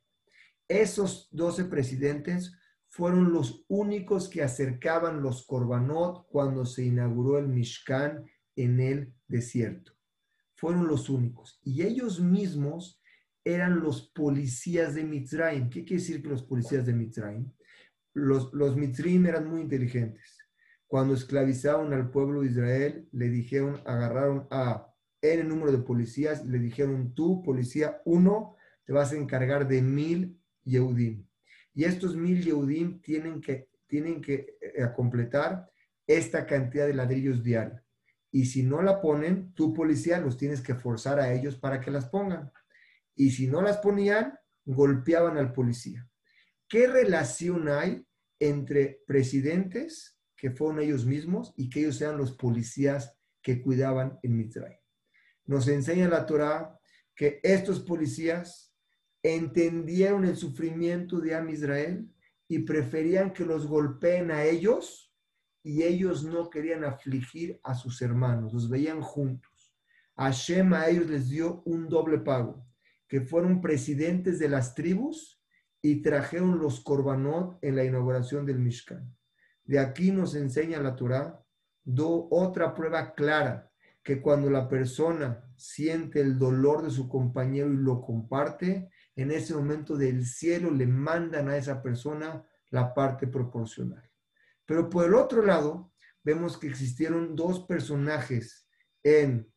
[0.69, 2.53] Esos 12 presidentes
[2.87, 8.23] fueron los únicos que acercaban los korbanot cuando se inauguró el Mishkan
[8.55, 9.93] en el desierto.
[10.55, 11.59] Fueron los únicos.
[11.63, 13.01] Y ellos mismos
[13.43, 15.69] eran los policías de Mitzrayim.
[15.69, 17.51] ¿Qué quiere decir que los policías de Mitzrayim?
[18.13, 20.37] Los, los Mitzrayim eran muy inteligentes.
[20.85, 26.49] Cuando esclavizaron al pueblo de Israel, le dijeron, agarraron a N número de policías y
[26.49, 28.55] le dijeron, tú, policía uno,
[28.85, 31.25] te vas a encargar de mil Yehudim.
[31.73, 35.69] Y estos mil Yehudim tienen que, tienen que eh, completar
[36.05, 37.81] esta cantidad de ladrillos diarios.
[38.31, 41.91] Y si no la ponen, tu policía los tienes que forzar a ellos para que
[41.91, 42.51] las pongan.
[43.15, 46.07] Y si no las ponían, golpeaban al policía.
[46.67, 48.05] ¿Qué relación hay
[48.39, 54.37] entre presidentes, que fueron ellos mismos, y que ellos sean los policías que cuidaban en
[54.37, 54.77] Mitzray?
[55.45, 56.79] Nos enseña la Torah
[57.15, 58.68] que estos policías
[59.23, 62.09] entendieron el sufrimiento de Am Israel
[62.47, 65.13] y preferían que los golpeen a ellos
[65.63, 69.75] y ellos no querían afligir a sus hermanos, los veían juntos.
[70.15, 72.65] Hashem a ellos les dio un doble pago,
[73.07, 75.41] que fueron presidentes de las tribus
[75.81, 79.15] y trajeron los korbanot en la inauguración del Mishkan.
[79.63, 81.43] De aquí nos enseña la Torah
[81.83, 83.71] do otra prueba clara,
[84.03, 88.89] que cuando la persona siente el dolor de su compañero y lo comparte,
[89.21, 94.09] en ese momento del cielo le mandan a esa persona la parte proporcional.
[94.65, 95.91] Pero por el otro lado,
[96.23, 98.67] vemos que existieron dos personajes
[99.03, 99.51] en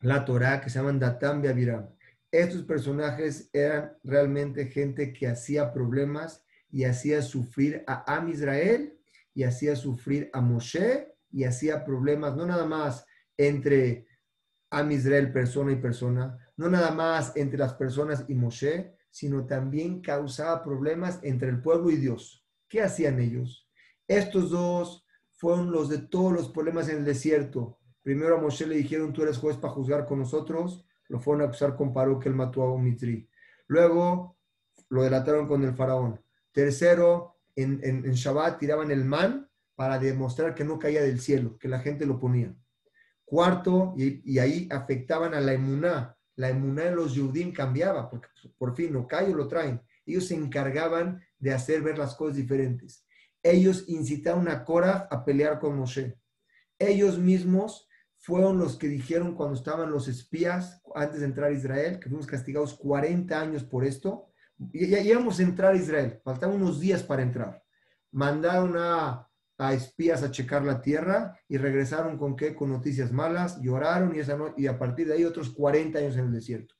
[0.00, 1.88] la Torá que se llaman Datán y Abiram.
[2.30, 8.98] Estos personajes eran realmente gente que hacía problemas y hacía sufrir a Am Israel
[9.32, 14.06] y hacía sufrir a Moshe y hacía problemas no nada más entre
[14.70, 20.00] Am Israel persona y persona, no nada más entre las personas y Moshe, sino también
[20.00, 22.46] causaba problemas entre el pueblo y Dios.
[22.68, 23.68] ¿Qué hacían ellos?
[24.08, 27.78] Estos dos fueron los de todos los problemas en el desierto.
[28.02, 30.84] Primero a Moshe le dijeron, tú eres juez para juzgar con nosotros.
[31.08, 33.28] Lo fueron a acusar con Paró que él mató a un mitri.
[33.66, 34.36] Luego
[34.88, 36.20] lo delataron con el faraón.
[36.52, 41.68] Tercero, en, en, Shabbat tiraban el man para demostrar que no caía del cielo, que
[41.68, 42.54] la gente lo ponía.
[43.24, 46.13] Cuarto, y, ahí afectaban a la emuná.
[46.36, 49.80] La emuná de los Yudim cambiaba, porque por fin no cae o lo traen.
[50.06, 53.06] Ellos se encargaban de hacer ver las cosas diferentes.
[53.42, 56.18] Ellos incitaron a Korah a pelear con Moshe.
[56.78, 62.00] Ellos mismos fueron los que dijeron cuando estaban los espías antes de entrar a Israel,
[62.00, 64.30] que fuimos castigados 40 años por esto.
[64.72, 67.62] Y ya íbamos a entrar a Israel, faltaban unos días para entrar.
[68.12, 72.54] Mandaron a a espías a checar la tierra y regresaron con qué?
[72.54, 76.26] Con noticias malas, lloraron y, esa y a partir de ahí otros 40 años en
[76.26, 76.74] el desierto.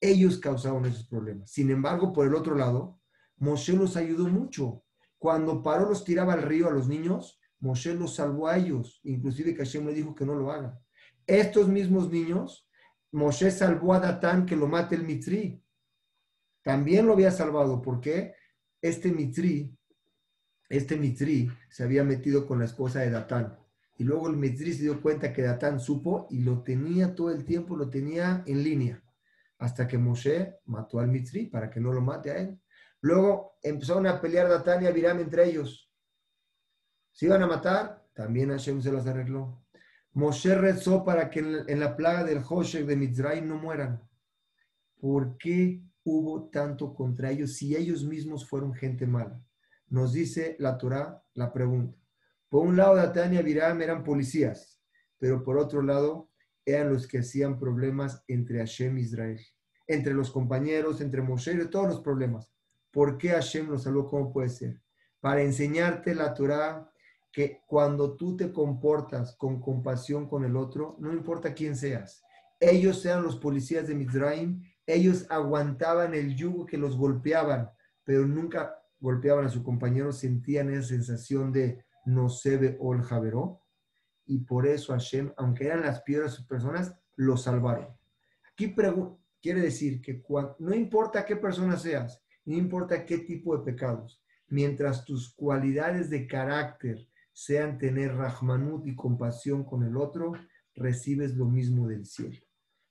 [0.00, 1.50] Ellos causaron esos problemas.
[1.50, 3.00] Sin embargo, por el otro lado,
[3.36, 4.84] Moshe los ayudó mucho.
[5.18, 9.00] Cuando paró los tiraba al río a los niños, Moshe los salvó a ellos.
[9.02, 10.78] Inclusive Hashem le dijo que no lo hagan.
[11.26, 12.66] Estos mismos niños,
[13.12, 15.62] Moshe salvó a Datán que lo mate el Mitri.
[16.62, 17.82] También lo había salvado.
[17.82, 18.34] ¿Por qué?
[18.80, 19.76] Este Mitri
[20.70, 23.58] este Mitri se había metido con la esposa de Datán.
[23.98, 27.44] Y luego el Mitri se dio cuenta que Datán supo y lo tenía todo el
[27.44, 29.02] tiempo, lo tenía en línea.
[29.58, 32.60] Hasta que Moshe mató al Mitri para que no lo mate a él.
[33.00, 35.90] Luego empezaron a pelear Datán y Abiram entre ellos.
[37.10, 39.66] Se iban a matar, también Hashem se los arregló.
[40.12, 44.08] Moshe rezó para que en la plaga del Hoshek de Mitzrayim no mueran.
[45.00, 49.42] ¿Por qué hubo tanto contra ellos si ellos mismos fueron gente mala?
[49.90, 51.98] Nos dice la Torah la pregunta.
[52.48, 54.80] Por un lado, Datán y Abiram eran policías,
[55.18, 56.30] pero por otro lado,
[56.64, 59.40] eran los que hacían problemas entre Hashem e Israel,
[59.86, 62.52] entre los compañeros, entre Moshe, y todos los problemas.
[62.90, 64.08] ¿Por qué Hashem los salvó?
[64.08, 64.82] ¿Cómo puede ser?
[65.20, 66.90] Para enseñarte la Torah
[67.32, 72.24] que cuando tú te comportas con compasión con el otro, no importa quién seas,
[72.58, 77.70] ellos sean los policías de Mizraim, ellos aguantaban el yugo que los golpeaban,
[78.04, 83.62] pero nunca golpeaban a su compañero sentían esa sensación de no se ve ol javeró.
[84.26, 87.88] Y por eso Hashem, aunque eran las piedras sus personas, lo salvaron.
[88.52, 88.74] Aquí
[89.42, 90.22] quiere decir que
[90.58, 96.26] no importa qué persona seas, no importa qué tipo de pecados, mientras tus cualidades de
[96.26, 100.32] carácter sean tener rahmanut y compasión con el otro,
[100.74, 102.38] recibes lo mismo del cielo.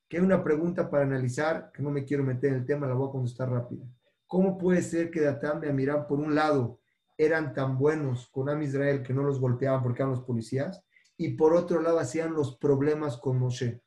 [0.07, 2.95] Que hay una pregunta para analizar, que no me quiero meter en el tema, la
[2.95, 3.85] voy a contestar rápida.
[4.29, 6.79] ¿Cómo puede ser que Datán y Amirán, por un lado,
[7.17, 10.85] eran tan buenos con Am Israel que no los golpeaban porque eran los policías,
[11.17, 13.81] y por otro lado hacían los problemas con Moshe?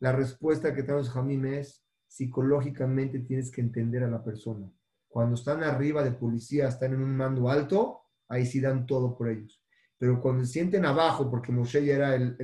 [0.00, 4.70] La respuesta que tenemos Jamim es, psicológicamente tienes que entender a la persona.
[5.08, 9.30] Cuando están arriba de policía, están en un mando alto, ahí sí dan todo por
[9.30, 9.64] ellos.
[9.96, 12.36] Pero cuando se sienten abajo, porque Moshe ya era el,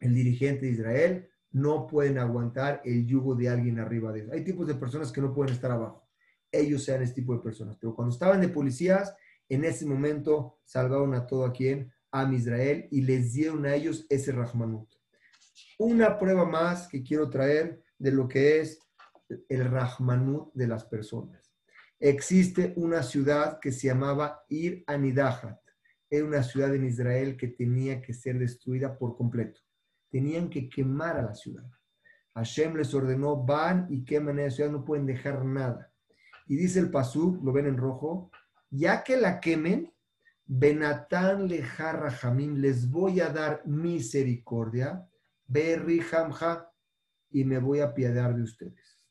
[0.00, 4.32] el dirigente de Israel, no pueden aguantar el yugo de alguien arriba de ellos.
[4.32, 6.04] Hay tipos de personas que no pueden estar abajo.
[6.50, 7.76] Ellos sean este tipo de personas.
[7.80, 9.14] Pero cuando estaban de policías,
[9.48, 14.04] en ese momento salvaron a todo a quien, a Israel, y les dieron a ellos
[14.10, 14.88] ese Rahmanut.
[15.78, 18.80] Una prueba más que quiero traer de lo que es
[19.48, 21.54] el Rahmanut de las personas.
[22.00, 25.60] Existe una ciudad que se llamaba Ir Anidahat.
[26.10, 29.63] Era una ciudad en Israel que tenía que ser destruida por completo
[30.14, 31.68] tenían que quemar a la ciudad.
[32.36, 35.92] Hashem les ordenó, van y queman a la ciudad, no pueden dejar nada.
[36.46, 38.30] Y dice el Pasuk, lo ven en rojo,
[38.70, 39.92] ya que la quemen,
[40.46, 45.04] Benatán lejarra jamim, les voy a dar misericordia,
[45.48, 46.70] berri jamja,
[47.30, 49.02] y me voy a apiadar de ustedes.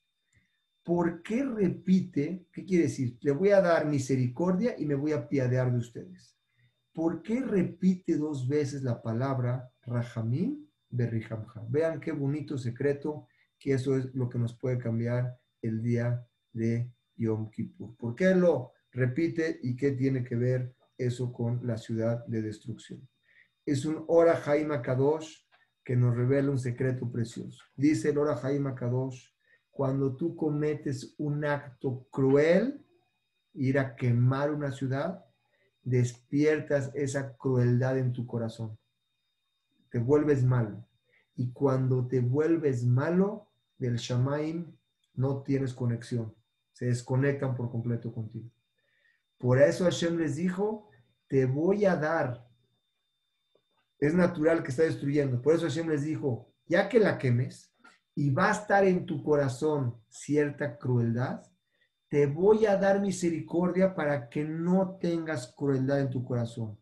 [0.86, 2.48] ¿Por qué repite?
[2.50, 3.18] ¿Qué quiere decir?
[3.20, 6.38] Le voy a dar misericordia y me voy a apiadar de ustedes.
[6.94, 9.70] ¿Por qué repite dos veces la palabra
[10.98, 13.28] rajamim Vean qué bonito secreto,
[13.60, 17.96] que eso es lo que nos puede cambiar el día de Yom Kippur.
[17.98, 23.08] ¿Por qué lo repite y qué tiene que ver eso con la ciudad de destrucción?
[23.66, 25.46] Es un Ora Jaima Kadosh
[25.84, 27.64] que nos revela un secreto precioso.
[27.76, 29.30] Dice el Ora Jaima Kadosh,
[29.72, 32.86] cuando tú cometes un acto cruel,
[33.54, 35.26] ir a quemar una ciudad,
[35.82, 38.78] despiertas esa crueldad en tu corazón
[39.94, 40.84] te vuelves malo.
[41.36, 44.76] Y cuando te vuelves malo, del Shamaim
[45.14, 46.34] no tienes conexión.
[46.72, 48.50] Se desconectan por completo contigo.
[49.38, 50.90] Por eso Hashem les dijo,
[51.28, 52.50] te voy a dar.
[54.00, 55.40] Es natural que está destruyendo.
[55.40, 57.72] Por eso Hashem les dijo, ya que la quemes
[58.16, 61.44] y va a estar en tu corazón cierta crueldad,
[62.10, 66.80] te voy a dar misericordia para que no tengas crueldad en tu corazón.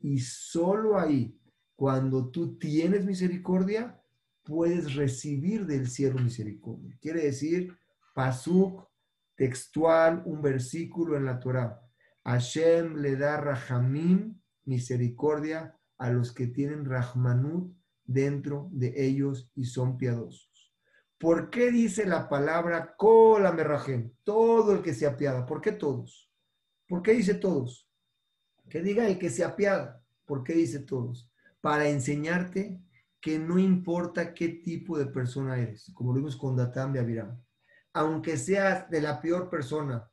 [0.00, 1.38] Y solo ahí,
[1.78, 4.02] cuando tú tienes misericordia,
[4.42, 6.98] puedes recibir del cielo misericordia.
[7.00, 7.72] Quiere decir,
[8.16, 8.84] pasuk
[9.36, 11.80] textual, un versículo en la Torah.
[12.24, 17.72] Hashem le da rahamim misericordia a los que tienen Rahmanut
[18.04, 20.74] dentro de ellos y son piadosos.
[21.16, 23.54] ¿Por qué dice la palabra Kola
[24.24, 25.46] Todo el que se apiada.
[25.46, 26.28] ¿Por qué todos?
[26.88, 27.88] ¿Por qué dice todos?
[28.68, 30.02] Que diga el que se apiada.
[30.24, 31.30] ¿Por qué dice todos?
[31.60, 32.80] Para enseñarte
[33.20, 37.40] que no importa qué tipo de persona eres, como lo vimos con Datán de Abiram.
[37.92, 40.08] Aunque seas de la peor persona,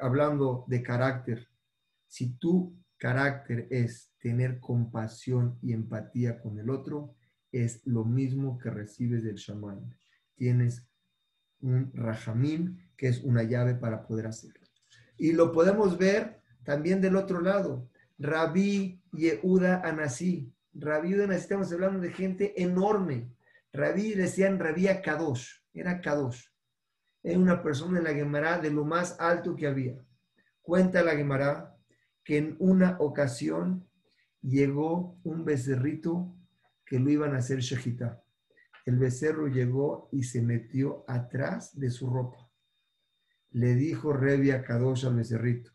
[0.00, 1.48] hablando de carácter,
[2.06, 7.16] si tu carácter es tener compasión y empatía con el otro,
[7.50, 9.94] es lo mismo que recibes del shaman.
[10.36, 10.86] Tienes
[11.60, 14.66] un rajamín, que es una llave para poder hacerlo.
[15.16, 17.88] Y lo podemos ver también del otro lado.
[18.18, 20.52] Rabí Yehuda Anasí.
[20.72, 23.32] Rabí Yehuda Anasí, estamos hablando de gente enorme.
[23.72, 26.46] Rabí decían Rabí Kadosh, era Kadosh.
[27.22, 29.98] Era una persona en la Gemara de lo más alto que había.
[30.62, 31.76] Cuenta la Gemara
[32.22, 33.88] que en una ocasión
[34.42, 36.36] llegó un becerrito
[36.86, 38.22] que lo iban a hacer shejita.
[38.84, 42.50] El becerro llegó y se metió atrás de su ropa.
[43.50, 45.72] Le dijo Revi Kadosh al becerrito,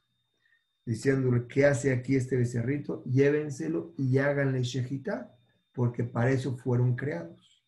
[0.86, 3.04] diciéndole, ¿qué hace aquí este becerrito?
[3.06, 5.36] Llévenselo y háganle shejita,
[5.74, 7.64] porque para eso fueron creados.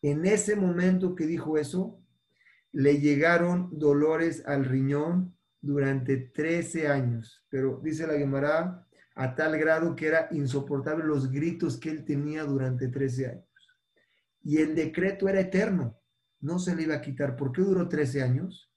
[0.00, 2.02] En ese momento que dijo eso,
[2.72, 7.44] le llegaron dolores al riñón durante 13 años.
[7.48, 12.44] Pero dice la Gemara, a tal grado que era insoportable los gritos que él tenía
[12.44, 13.46] durante 13 años.
[14.42, 15.96] Y el decreto era eterno,
[16.40, 17.36] no se le iba a quitar.
[17.36, 18.71] ¿Por qué duró 13 años?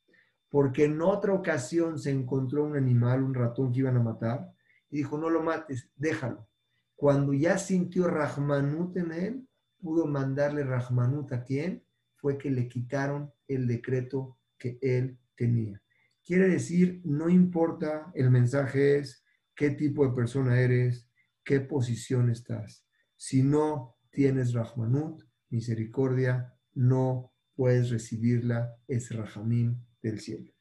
[0.55, 4.53] Porque en otra ocasión se encontró un animal, un ratón que iban a matar,
[4.89, 6.47] y dijo, no lo mates, déjalo.
[6.95, 9.49] Cuando ya sintió Rahmanut en él,
[9.81, 11.83] pudo mandarle Rahmanut a quien
[12.15, 15.83] fue que le quitaron el decreto que él tenía.
[16.23, 19.25] Quiere decir, no importa, el mensaje es
[19.57, 21.09] qué tipo de persona eres,
[21.43, 22.87] qué posición estás.
[23.17, 30.51] Si no tienes Rahmanut, misericordia, no puedes recibirla, es Rahamim del cielo.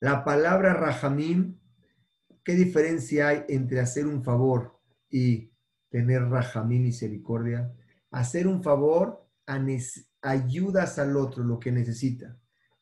[0.00, 1.58] La palabra Rahamim,
[2.44, 5.52] ¿qué diferencia hay entre hacer un favor y
[5.88, 7.72] tener Rahamim, misericordia?
[8.10, 9.26] Hacer un favor,
[10.22, 12.38] ayudas al otro lo que necesita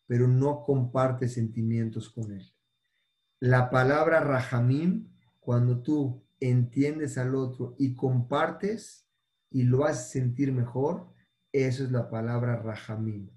[0.06, 2.52] pero no comparte sentimientos con él.
[3.40, 5.08] La palabra rajamim,
[5.40, 9.08] cuando tú entiendes al otro y compartes
[9.50, 11.12] y lo haces sentir mejor,
[11.52, 13.30] eso es la palabra rajamim.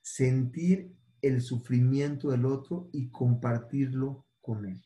[0.00, 4.84] Sentir el sufrimiento del otro y compartirlo con él.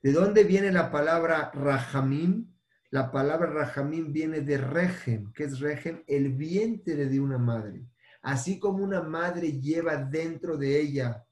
[0.00, 2.50] ¿De dónde viene la palabra rajamim?
[2.90, 7.84] La palabra rajamim viene de regen, que es regen, el vientre de una madre.
[8.22, 11.24] Así como una madre lleva dentro de ella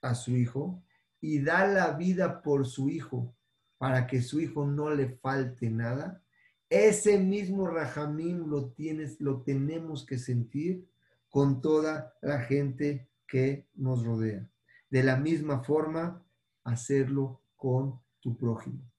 [0.00, 0.82] a su hijo
[1.20, 3.34] y da la vida por su hijo
[3.78, 6.22] para que su hijo no le falte nada,
[6.68, 10.88] ese mismo rajamín lo tienes, lo tenemos que sentir
[11.28, 14.48] con toda la gente que nos rodea.
[14.90, 16.24] De la misma forma,
[16.64, 18.90] hacerlo con tu prójimo.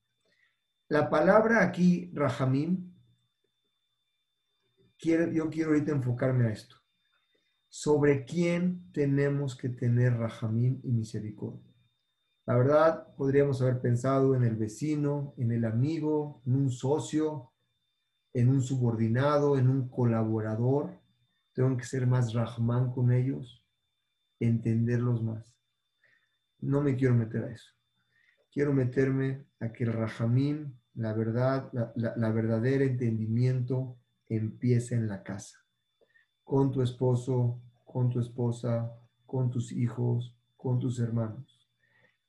[0.87, 2.93] La palabra aquí, rajamín,
[4.99, 6.77] yo quiero ahorita enfocarme a esto
[7.77, 11.75] sobre quién tenemos que tener rajamín y misericordia.
[12.45, 17.51] La verdad, podríamos haber pensado en el vecino, en el amigo, en un socio,
[18.33, 21.01] en un subordinado, en un colaborador.
[21.53, 23.64] Tengo que ser más rahman con ellos,
[24.39, 25.55] entenderlos más.
[26.59, 27.71] No me quiero meter a eso.
[28.51, 35.23] Quiero meterme a que el rajamín, la verdad, la, la verdadera entendimiento empiece en la
[35.23, 35.65] casa
[36.45, 38.91] con tu esposo, con tu esposa,
[39.25, 41.67] con tus hijos, con tus hermanos.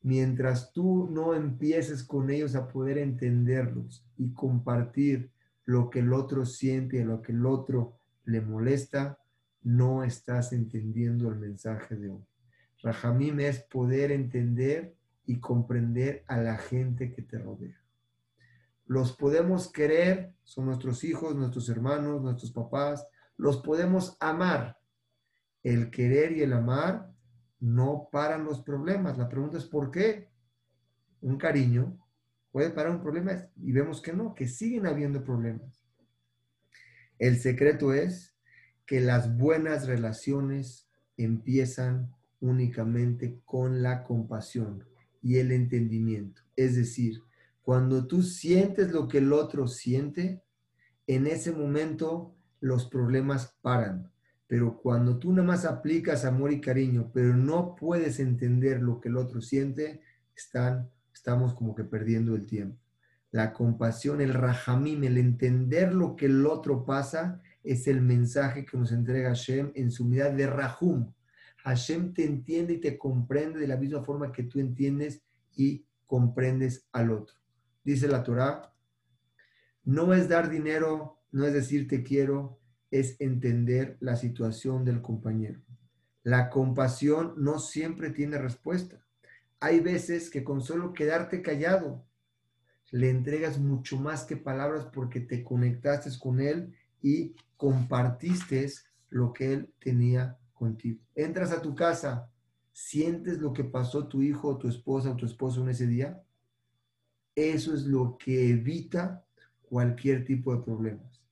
[0.03, 5.31] Mientras tú no empieces con ellos a poder entenderlos y compartir
[5.65, 9.19] lo que el otro siente lo que el otro le molesta,
[9.67, 12.25] no estás entendiendo el mensaje de hoy.
[12.85, 14.95] Rajamim es poder entender
[15.25, 17.77] y comprender a la gente que te rodea.
[18.87, 24.79] Los podemos querer, son nuestros hijos, nuestros hermanos, nuestros papás, los podemos amar.
[25.65, 27.13] El querer y el amar
[27.59, 29.19] no paran los problemas.
[29.19, 30.31] La pregunta es ¿por qué?
[31.21, 31.99] Un cariño
[32.53, 35.83] puede parar un problema y vemos que no, que siguen habiendo problemas.
[37.19, 38.36] El secreto es
[38.87, 44.85] que las buenas relaciones empiezan únicamente con la compasión
[45.23, 46.43] y el entendimiento.
[46.55, 47.23] Es decir,
[47.63, 50.43] cuando tú sientes lo que el otro siente,
[51.07, 54.11] en ese momento los problemas paran.
[54.47, 59.09] Pero cuando tú nada más aplicas amor y cariño, pero no puedes entender lo que
[59.09, 60.01] el otro siente,
[60.37, 62.79] están, estamos como que perdiendo el tiempo.
[63.33, 68.79] La compasión, el rajamim, el entender lo que el otro pasa, es el mensaje que
[68.79, 71.13] nos entrega Hashem en su unidad de Rahum.
[71.65, 75.23] Hashem te entiende y te comprende de la misma forma que tú entiendes
[75.57, 77.35] y comprendes al otro.
[77.83, 78.73] Dice la Torah,
[79.85, 82.61] no es dar dinero, no es decir te quiero,
[82.91, 85.61] es entender la situación del compañero.
[86.23, 89.05] La compasión no siempre tiene respuesta.
[89.59, 92.07] Hay veces que con solo quedarte callado
[92.93, 98.71] le entregas mucho más que palabras porque te conectaste con él y compartiste
[99.11, 101.01] lo que él tenía contigo.
[101.15, 102.31] Entras a tu casa,
[102.73, 106.23] sientes lo que pasó tu hijo tu esposa o tu esposo en ese día.
[107.35, 109.25] Eso es lo que evita
[109.63, 111.23] cualquier tipo de problemas,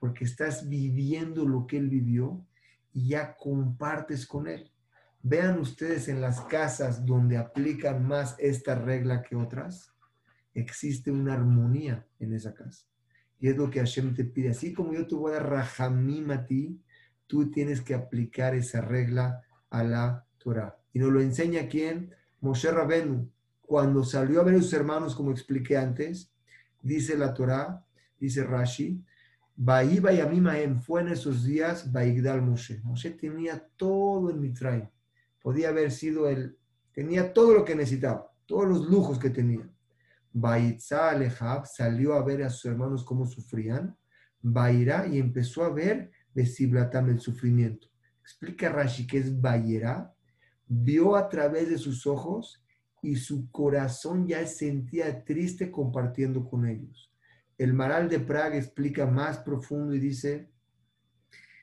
[0.00, 2.44] porque estás viviendo lo que él vivió
[2.92, 4.70] y ya compartes con él.
[5.22, 9.92] Vean ustedes en las casas donde aplican más esta regla que otras,
[10.54, 12.91] existe una armonía en esa casa.
[13.42, 14.50] Y es lo que Hashem te pide.
[14.50, 16.80] Así como yo te voy a dar rajamim a ti,
[17.26, 20.78] tú tienes que aplicar esa regla a la Torah.
[20.92, 22.14] Y nos lo enseña quién?
[22.40, 23.28] Moshe Rabenu.
[23.60, 26.32] Cuando salió a ver a sus hermanos, como expliqué antes,
[26.82, 27.84] dice la Torah,
[28.20, 29.04] dice Rashi,
[29.56, 30.20] Ba'iba y
[30.80, 32.80] fue en esos días Baigdal Moshe.
[32.84, 34.88] Moshe tenía todo en Mitraim.
[35.42, 36.56] Podía haber sido el,
[36.92, 39.68] tenía todo lo que necesitaba, todos los lujos que tenía.
[40.32, 43.96] Baitza Alejab salió a ver a sus hermanos cómo sufrían.
[44.40, 47.88] Bairá y empezó a ver Besiblatam el sufrimiento.
[48.22, 50.14] Explica Rashi que es Bayera.
[50.66, 52.64] Vio a través de sus ojos
[53.02, 57.12] y su corazón ya sentía triste compartiendo con ellos.
[57.58, 60.50] El Maral de Praga explica más profundo y dice,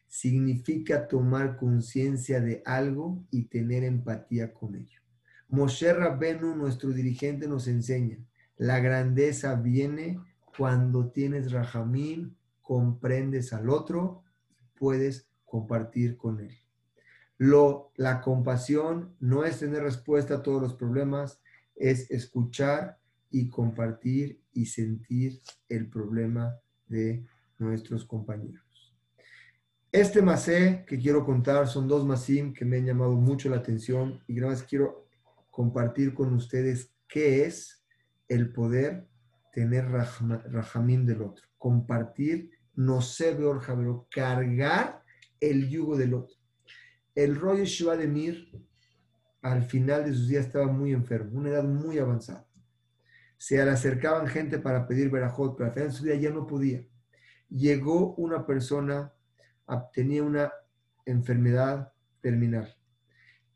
[0.08, 5.02] significa tomar conciencia de algo y tener empatía con ello.
[5.48, 8.20] Moshe Rabbenu, nuestro dirigente, nos enseña,
[8.60, 10.20] la grandeza viene
[10.58, 14.24] cuando tienes rajamín, comprendes al otro
[14.78, 16.58] puedes compartir con él.
[17.38, 21.42] Lo, la compasión no es tener respuesta a todos los problemas,
[21.76, 23.00] es escuchar
[23.32, 25.40] y compartir y sentir
[25.70, 27.26] el problema de
[27.60, 28.94] nuestros compañeros.
[29.90, 34.22] Este masé que quiero contar son dos masim que me han llamado mucho la atención
[34.28, 35.08] y más quiero
[35.50, 37.79] compartir con ustedes qué es
[38.30, 39.08] el poder
[39.52, 45.04] tener rajamín del otro, compartir, no sé, pero cargar
[45.40, 46.38] el yugo del otro.
[47.16, 48.48] El rollo Shiva de Mir,
[49.42, 52.48] al final de sus días, estaba muy enfermo, una edad muy avanzada.
[53.38, 56.46] Se le acercaban gente para pedir verajot, pero al final de su día ya no
[56.46, 56.86] podía.
[57.50, 59.14] Llegó una persona,
[59.94, 60.54] tenía una
[61.06, 62.76] enfermedad terminal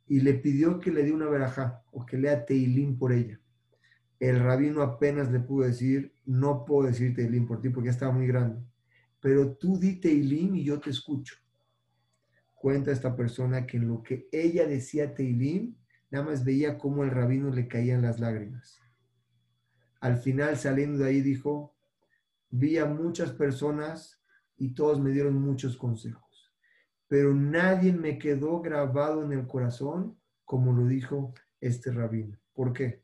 [0.08, 3.40] y le pidió que le dé una verajá o que lea Teilín por ella
[4.20, 8.12] el rabino apenas le pudo decir, no puedo decir Teilim por ti porque ya estaba
[8.12, 8.62] muy grande,
[9.20, 11.36] pero tú di Teilim y yo te escucho.
[12.56, 15.76] Cuenta esta persona que en lo que ella decía Teilim,
[16.10, 18.80] nada más veía cómo al rabino le caían las lágrimas.
[20.00, 21.76] Al final, saliendo de ahí, dijo,
[22.50, 24.22] vi a muchas personas
[24.58, 26.54] y todos me dieron muchos consejos,
[27.08, 32.38] pero nadie me quedó grabado en el corazón como lo dijo este rabino.
[32.54, 33.03] ¿Por qué?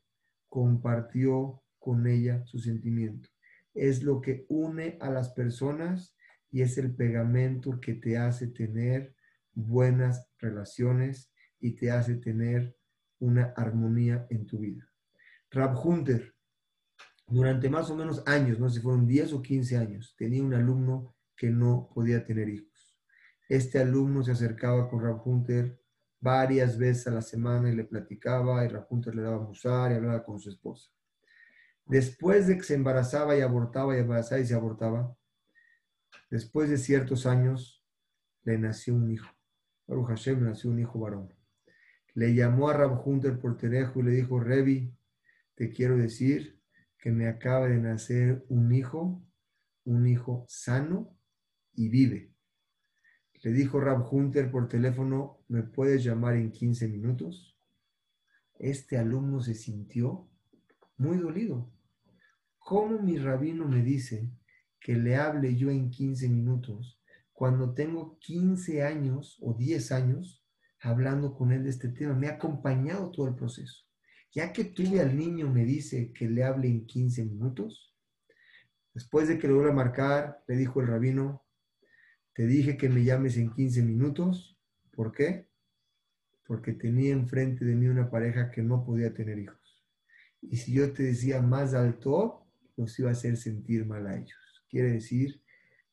[0.50, 3.30] Compartió con ella su sentimiento.
[3.74, 6.16] Es lo que une a las personas
[6.52, 9.16] y es el pegamento que te hace tener
[9.54, 12.76] buenas relaciones y te hace tener
[13.20, 14.89] una armonía en tu vida.
[15.52, 16.36] Rab Hunter,
[17.28, 20.54] durante más o menos años, no sé si fueron 10 o 15 años, tenía un
[20.54, 22.97] alumno que no podía tener hijos.
[23.47, 25.80] Este alumno se acercaba con Rab Hunter
[26.20, 30.24] varias veces a la semana y le platicaba y Rajunter le daba musar y hablaba
[30.24, 30.92] con su esposa.
[31.86, 35.16] Después de que se embarazaba y abortaba y embarazaba y se abortaba,
[36.30, 37.84] después de ciertos años
[38.44, 39.30] le nació un hijo.
[39.88, 41.34] Baruch Hashem nació un hijo varón.
[42.14, 44.94] Le llamó a Rab Hunter por teléfono y le dijo, Revi,
[45.56, 46.60] te quiero decir
[46.98, 49.24] que me acaba de nacer un hijo,
[49.86, 51.18] un hijo sano
[51.74, 52.34] y vive.
[53.42, 57.56] Le dijo Rab Hunter por teléfono, ¿me puedes llamar en 15 minutos?
[58.58, 60.28] Este alumno se sintió
[60.98, 61.72] muy dolido.
[62.58, 64.30] ¿Cómo mi rabino me dice
[64.82, 70.44] que le hable yo en 15 minutos cuando tengo 15 años o 10 años
[70.82, 72.16] hablando con él de este tema?
[72.16, 73.86] Me ha acompañado todo el proceso.
[74.34, 77.96] Ya que tuve al niño, me dice que le hable en 15 minutos.
[78.94, 81.46] Después de que lo a marcar, le dijo el rabino,
[82.34, 84.58] te dije que me llames en 15 minutos.
[84.92, 85.48] ¿Por qué?
[86.46, 89.86] Porque tenía enfrente de mí una pareja que no podía tener hijos.
[90.42, 94.66] Y si yo te decía más alto, los iba a hacer sentir mal a ellos.
[94.70, 95.42] Quiere decir,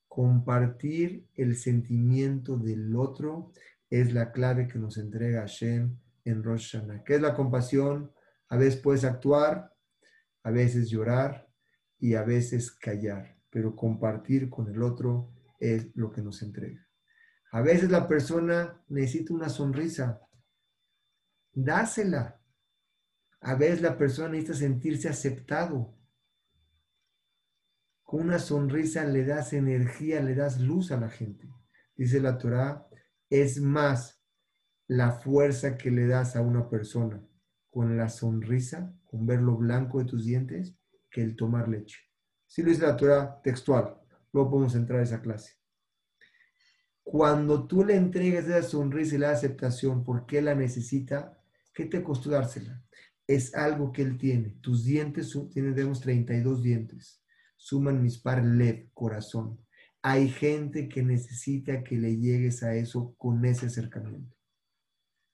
[0.07, 3.53] compartir el sentimiento del otro
[3.91, 7.05] es la clave que nos entrega Hashem en Rosh Hashanah.
[7.05, 8.13] ¿Qué es la compasión?
[8.49, 9.73] A veces puedes actuar,
[10.43, 11.49] a veces llorar
[11.99, 16.87] y a veces callar, pero compartir con el otro es lo que nos entrega.
[17.53, 20.21] A veces la persona necesita una sonrisa,
[21.53, 22.41] dásela.
[23.41, 25.97] A veces la persona necesita sentirse aceptado.
[28.03, 31.49] Con una sonrisa le das energía, le das luz a la gente.
[31.95, 32.87] Dice la Torah,
[33.31, 34.23] es más
[34.87, 37.27] la fuerza que le das a una persona
[37.71, 40.79] con la sonrisa, con ver lo blanco de tus dientes,
[41.11, 41.99] que el tomar leche.
[42.47, 44.01] Si lo dice la Torah textual,
[44.37, 45.55] luego podemos entrar a esa clase.
[47.03, 51.41] Cuando tú le entregas esa sonrisa y la aceptación porque la necesita,
[51.73, 52.85] ¿qué te costó dársela?
[53.27, 54.51] Es algo que él tiene.
[54.61, 57.23] Tus dientes, tenemos 32 dientes.
[57.57, 59.59] Suman mis par lev, corazón.
[60.03, 64.37] Hay gente que necesita que le llegues a eso con ese acercamiento.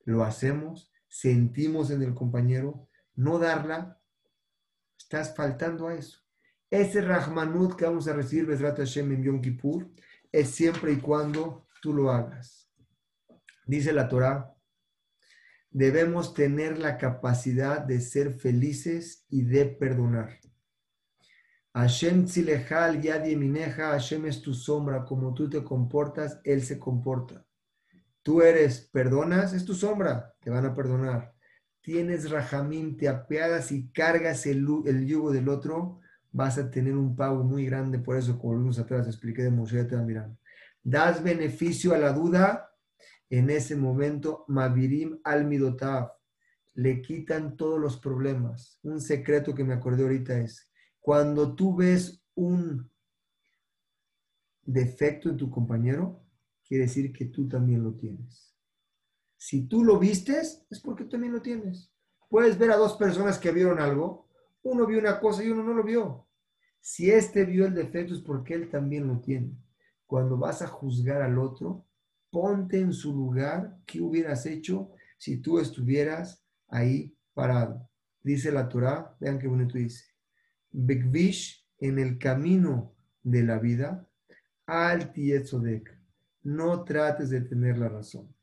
[0.04, 4.00] Lo hacemos, sentimos en el compañero, no darla,
[4.96, 6.22] estás faltando a eso.
[6.72, 9.90] Ese Rahmanut que vamos a recibir, Besrat Hashem en Yom Kippur,
[10.32, 12.72] es siempre y cuando tú lo hagas.
[13.66, 14.54] Dice la Torah,
[15.70, 20.40] debemos tener la capacidad de ser felices y de perdonar.
[21.74, 27.44] Hashem tzilejal yad yemineja, Hashem es tu sombra, como tú te comportas, Él se comporta.
[28.22, 31.34] Tú eres, perdonas, es tu sombra, te van a perdonar.
[31.82, 34.64] Tienes rajamín, te apeadas y cargas el,
[35.04, 36.00] yugo del otro,
[36.32, 37.98] vas a tener un pago muy grande.
[37.98, 40.38] Por eso, como vimos atrás, expliqué de Moshe, mirando.
[40.82, 42.70] Das beneficio a la duda,
[43.30, 46.12] en ese momento, Mavirim al Midotav,
[46.74, 48.78] le quitan todos los problemas.
[48.82, 50.70] Un secreto que me acordé ahorita es,
[51.00, 52.90] cuando tú ves un
[54.62, 56.24] defecto en tu compañero,
[56.66, 58.54] quiere decir que tú también lo tienes.
[59.36, 61.92] Si tú lo vistes, es porque tú también lo tienes.
[62.28, 64.21] Puedes ver a dos personas que vieron algo,
[64.62, 66.26] uno vio una cosa y uno no lo vio.
[66.80, 69.56] Si este vio el defecto es porque él también lo tiene.
[70.06, 71.86] Cuando vas a juzgar al otro,
[72.30, 77.88] ponte en su lugar, ¿qué hubieras hecho si tú estuvieras ahí parado?
[78.22, 80.04] Dice la Torah, vean qué bonito dice.
[80.70, 84.08] Bekvish en el camino de la vida,
[84.66, 85.98] al Tietzodek.
[86.44, 88.34] No trates de tener la razón.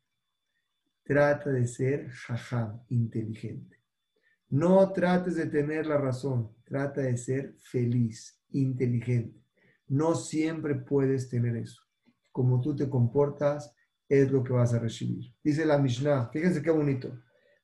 [1.03, 3.78] Trata de ser jajam, inteligente.
[4.49, 6.55] No trates de tener la razón.
[6.63, 9.41] Trata de ser feliz, inteligente.
[9.87, 11.81] No siempre puedes tener eso.
[12.31, 13.75] Como tú te comportas,
[14.07, 15.33] es lo que vas a recibir.
[15.43, 17.11] Dice la Mishnah, fíjense qué bonito.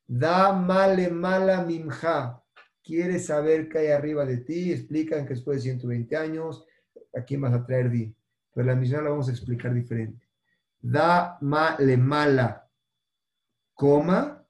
[0.08, 2.42] Da male mala mimja
[2.86, 6.66] quieres saber qué hay arriba de ti, explican que después de 120 años,
[7.16, 8.16] ¿a quién vas a traer di?
[8.54, 10.30] Pero la misión la vamos a explicar diferente.
[10.80, 11.40] Da
[11.80, 12.70] le mala,
[13.74, 14.48] coma,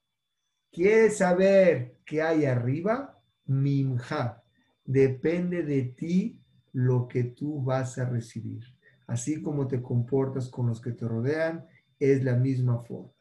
[0.70, 4.42] quieres saber qué hay arriba, mimja,
[4.84, 6.40] depende de ti
[6.72, 8.64] lo que tú vas a recibir.
[9.06, 11.66] Así como te comportas con los que te rodean,
[11.98, 13.12] es la misma forma.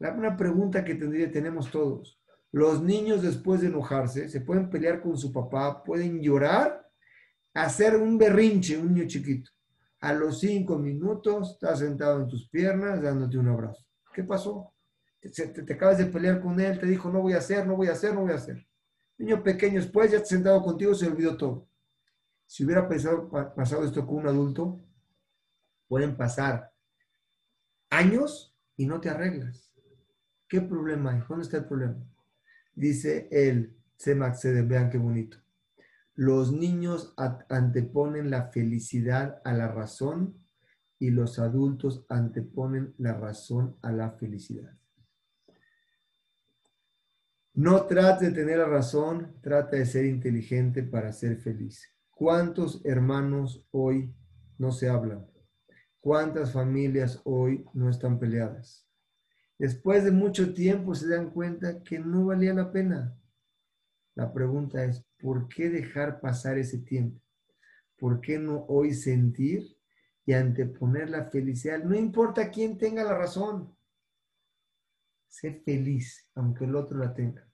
[0.00, 2.20] Una pregunta que tendría, tenemos todos.
[2.52, 6.88] Los niños después de enojarse se pueden pelear con su papá, pueden llorar,
[7.54, 9.50] hacer un berrinche, un niño chiquito.
[10.00, 13.84] A los cinco minutos estás sentado en tus piernas dándote un abrazo.
[14.14, 14.72] ¿Qué pasó?
[15.20, 17.92] Te, acabas de pelear con él, te dijo no voy a hacer, no voy a
[17.92, 18.66] hacer, no voy a hacer.
[19.18, 21.68] Niño pequeño, después ya sentado contigo, se olvidó todo.
[22.46, 24.80] Si hubiera pasado esto con un adulto,
[25.88, 26.72] pueden pasar
[27.90, 29.72] años y no te arreglas.
[30.48, 31.22] ¿Qué problema hay?
[31.28, 31.98] ¿Dónde está el problema?
[32.74, 35.38] Dice el Tzemach vean qué bonito.
[36.14, 37.14] Los niños
[37.48, 40.42] anteponen la felicidad a la razón
[40.98, 44.76] y los adultos anteponen la razón a la felicidad.
[47.58, 51.92] No trate de tener la razón, trata de ser inteligente para ser feliz.
[52.08, 54.14] ¿Cuántos hermanos hoy
[54.58, 55.26] no se hablan?
[55.98, 58.88] ¿Cuántas familias hoy no están peleadas?
[59.58, 63.18] Después de mucho tiempo se dan cuenta que no valía la pena.
[64.14, 67.20] La pregunta es, ¿por qué dejar pasar ese tiempo?
[67.96, 69.76] ¿Por qué no hoy sentir
[70.24, 71.82] y anteponer la felicidad?
[71.82, 73.76] No importa quién tenga la razón.
[75.26, 77.47] Sé feliz, aunque el otro la tenga.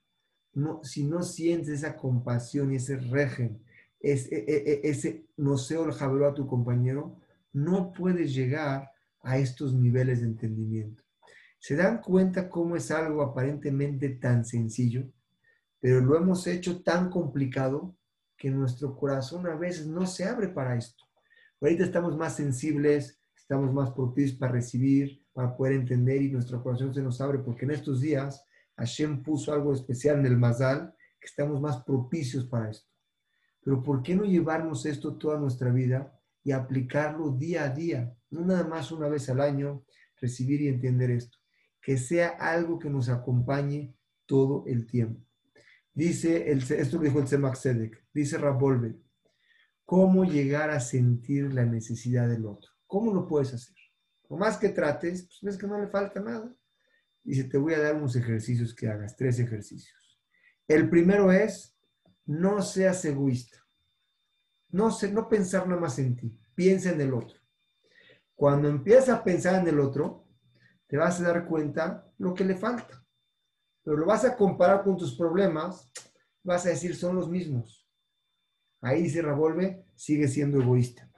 [0.54, 3.62] No, si no sientes esa compasión y ese régimen,
[4.00, 7.16] ese, e, e, e, no sé el jabro a tu compañero,
[7.52, 8.90] no puedes llegar
[9.22, 11.02] a estos niveles de entendimiento.
[11.58, 15.10] ¿Se dan cuenta cómo es algo aparentemente tan sencillo,
[15.80, 17.96] pero lo hemos hecho tan complicado
[18.36, 21.04] que nuestro corazón a veces no se abre para esto.
[21.60, 26.94] Ahorita estamos más sensibles, estamos más propicios para recibir, para poder entender y nuestro corazón
[26.94, 28.44] se nos abre porque en estos días
[28.76, 32.88] Hashem puso algo especial en el Mazal, que estamos más propicios para esto.
[33.62, 38.14] Pero ¿por qué no llevarnos esto toda nuestra vida y aplicarlo día a día?
[38.30, 39.84] No nada más una vez al año,
[40.20, 41.38] recibir y entender esto.
[41.80, 43.94] Que sea algo que nos acompañe
[44.26, 45.24] todo el tiempo.
[45.92, 48.96] Dice, el, esto lo dijo el Tzemach Sedek, dice Rabolve,
[49.84, 52.70] ¿cómo llegar a sentir la necesidad del otro?
[52.86, 53.76] ¿Cómo lo puedes hacer?
[54.26, 56.52] Por más que trates, pues ves que no le falta nada.
[57.24, 60.20] Dice, te voy a dar unos ejercicios que hagas, tres ejercicios.
[60.68, 61.76] El primero es,
[62.26, 63.58] no seas egoísta.
[64.68, 67.38] No, sé, no pensar nada más en ti, piensa en el otro.
[68.34, 70.28] Cuando empiezas a pensar en el otro,
[70.86, 73.04] te vas a dar cuenta lo que le falta
[73.84, 75.90] pero lo vas a comparar con tus problemas,
[76.42, 77.86] vas a decir son los mismos.
[78.80, 81.08] Ahí se revuelve, sigue siendo egoísta.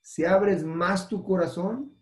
[0.00, 1.96] Si abres más tu corazón,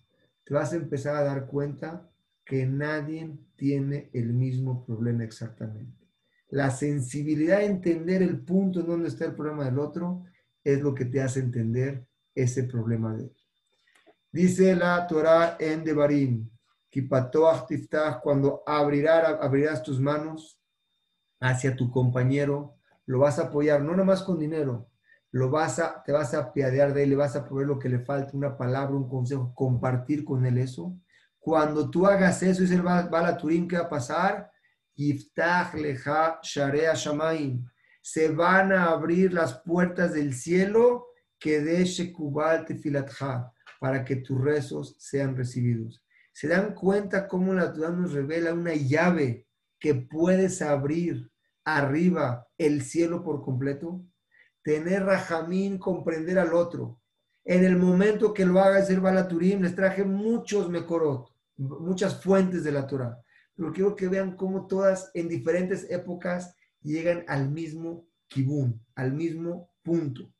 [0.44, 2.09] te vas a empezar a dar cuenta
[2.51, 6.05] que nadie tiene el mismo problema exactamente.
[6.48, 10.24] La sensibilidad de entender el punto en donde está el problema del otro
[10.64, 13.36] es lo que te hace entender ese problema de él.
[14.32, 16.51] Dice la Torah en Devarim,
[18.20, 20.61] cuando abrirás tus manos
[21.38, 24.90] hacia tu compañero, lo vas a apoyar, no nomás con dinero,
[25.30, 27.88] lo vas a, te vas a apiadear de él, le vas a proveer lo que
[27.88, 30.96] le falta, una palabra, un consejo, compartir con él eso.
[31.41, 34.51] Cuando tú hagas eso, es el Bala Turín que va a pasar,
[34.95, 37.66] Yiftach Leja Sharea Shamaim.
[38.03, 41.07] Se van a abrir las puertas del cielo
[41.38, 46.05] que de Shekubal Tefilatja, para que tus rezos sean recibidos.
[46.32, 49.47] ¿Se dan cuenta cómo la Torah nos revela una llave
[49.78, 51.30] que puedes abrir
[51.64, 54.05] arriba el cielo por completo?
[54.62, 57.01] Tener Rajamín, comprender al otro.
[57.45, 61.30] En el momento que lo haga ser Balaturim, les traje muchos Mekorot,
[61.61, 63.20] muchas fuentes de la Torah.
[63.54, 69.70] Pero quiero que vean cómo todas en diferentes épocas llegan al mismo kibún, al mismo
[69.82, 70.32] punto.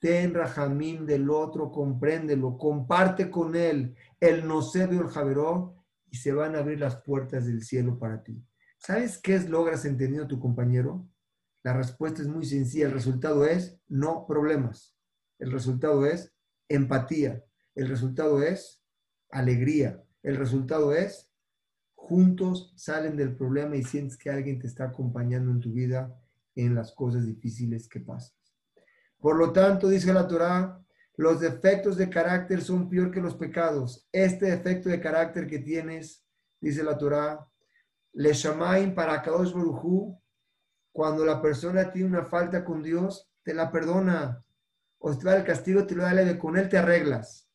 [0.00, 5.74] Ten Rajamín del otro, compréndelo, comparte con él el nocebo el javerón
[6.10, 8.42] y se van a abrir las puertas del cielo para ti.
[8.78, 11.08] ¿Sabes qué es logras entendiendo tu compañero?
[11.64, 12.86] La respuesta es muy sencilla.
[12.86, 14.96] El resultado es no problemas.
[15.38, 16.32] El resultado es
[16.68, 17.44] empatía.
[17.74, 18.82] El resultado es
[19.30, 20.02] alegría.
[20.22, 21.28] El resultado es
[21.94, 26.14] juntos salen del problema y sientes que alguien te está acompañando en tu vida
[26.54, 28.34] en las cosas difíciles que pasas.
[29.18, 30.80] Por lo tanto, dice la Torah,
[31.16, 34.08] los defectos de carácter son peor que los pecados.
[34.12, 36.24] Este defecto de carácter que tienes,
[36.60, 37.46] dice la Torah,
[38.12, 40.18] le llamain para Kadosh Barujú,
[40.92, 44.44] cuando la persona tiene una falta con Dios, te la perdona.
[44.98, 47.47] O te va el castigo, te lo da leve, con él te arreglas.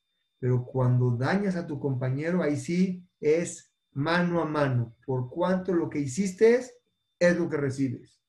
[0.43, 4.93] Pero cuando dañas a tu compañero, ahí sí es mano a mano.
[5.05, 8.21] Por cuanto lo que hiciste es, lo que recibes.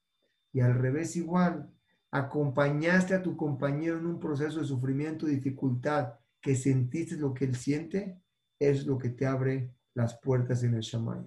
[0.52, 1.68] Y al revés igual,
[2.12, 7.56] acompañaste a tu compañero en un proceso de sufrimiento, dificultad, que sentiste lo que él
[7.56, 8.22] siente,
[8.60, 11.24] es lo que te abre las puertas en el Shammai.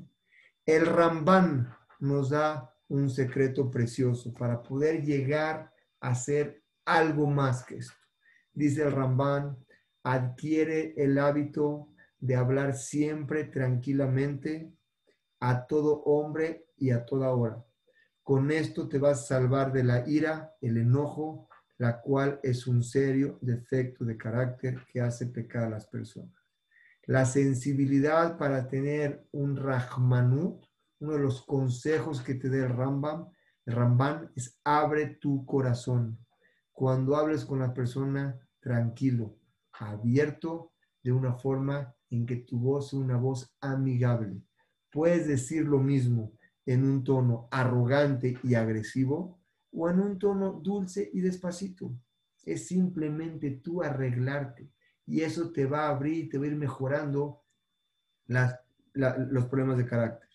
[0.66, 1.68] El Ramban
[2.00, 5.70] nos da un secreto precioso para poder llegar
[6.00, 7.98] a ser algo más que esto.
[8.54, 9.67] Dice el Ramban,
[10.12, 11.90] adquiere el hábito
[12.20, 14.72] de hablar siempre tranquilamente
[15.40, 17.64] a todo hombre y a toda hora
[18.28, 21.48] con esto te vas a salvar de la ira, el enojo,
[21.78, 26.36] la cual es un serio defecto de carácter que hace pecar a las personas.
[27.06, 30.62] La sensibilidad para tener un Rahmanut,
[31.00, 33.30] uno de los consejos que te dé el Rambam,
[33.66, 36.20] el Ramban es abre tu corazón.
[36.74, 39.38] Cuando hables con la persona, tranquilo,
[39.80, 40.72] abierto,
[41.04, 44.42] de una forma en que tu voz sea una voz amigable.
[44.92, 46.34] Puedes decir lo mismo,
[46.66, 49.40] en un tono arrogante y agresivo
[49.72, 51.92] o en un tono dulce y despacito.
[52.44, 54.70] Es simplemente tú arreglarte
[55.06, 57.42] y eso te va a abrir, te va a ir mejorando
[58.94, 60.28] los problemas de carácter.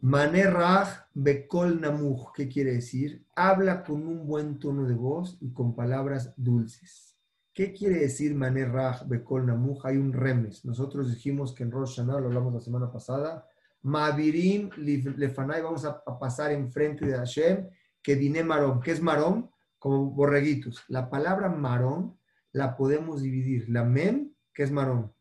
[0.00, 3.24] Manerraj bekol namuj, ¿qué quiere decir?
[3.34, 7.11] Habla con un buen tono de voz y con palabras dulces.
[7.54, 9.84] ¿Qué quiere decir Manerraj bekol namuj?
[9.84, 10.64] Hay un remes.
[10.64, 13.46] Nosotros dijimos que en Rosh Hashanah, lo hablamos la semana pasada,
[13.82, 17.68] Mavirim Lefanai, vamos a, pasar enfrente de Hashem,
[18.02, 18.80] que vine Marón.
[18.80, 19.50] ¿Qué es Marón?
[19.78, 20.84] Como borreguitos.
[20.88, 22.18] La palabra Marón
[22.52, 23.68] la podemos dividir.
[23.68, 25.12] La Mem, que es Marón.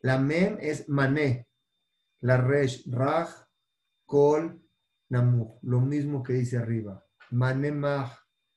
[0.00, 1.48] La Mem es Mané.
[2.20, 3.30] La Resh, Raj,
[4.04, 4.62] Kol,
[5.08, 5.58] Namuj.
[5.62, 7.04] Lo mismo que dice arriba.
[7.30, 8.12] Mané Maj,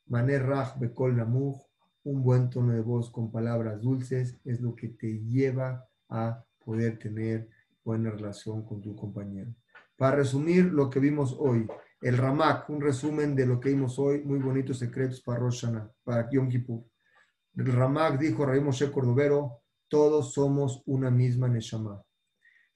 [0.07, 1.61] Maner Raj Bekol Namuj,
[2.03, 6.99] un buen tono de voz con palabras dulces es lo que te lleva a poder
[6.99, 7.49] tener
[7.83, 9.53] buena relación con tu compañero.
[9.95, 11.67] Para resumir lo que vimos hoy,
[12.01, 15.65] el Ramak, un resumen de lo que vimos hoy, muy bonitos secretos para Rosh
[16.03, 16.83] para Yom Kippur.
[17.55, 22.03] El Ramak dijo, Rey Moshe Cordovero, todos somos una misma Neshama.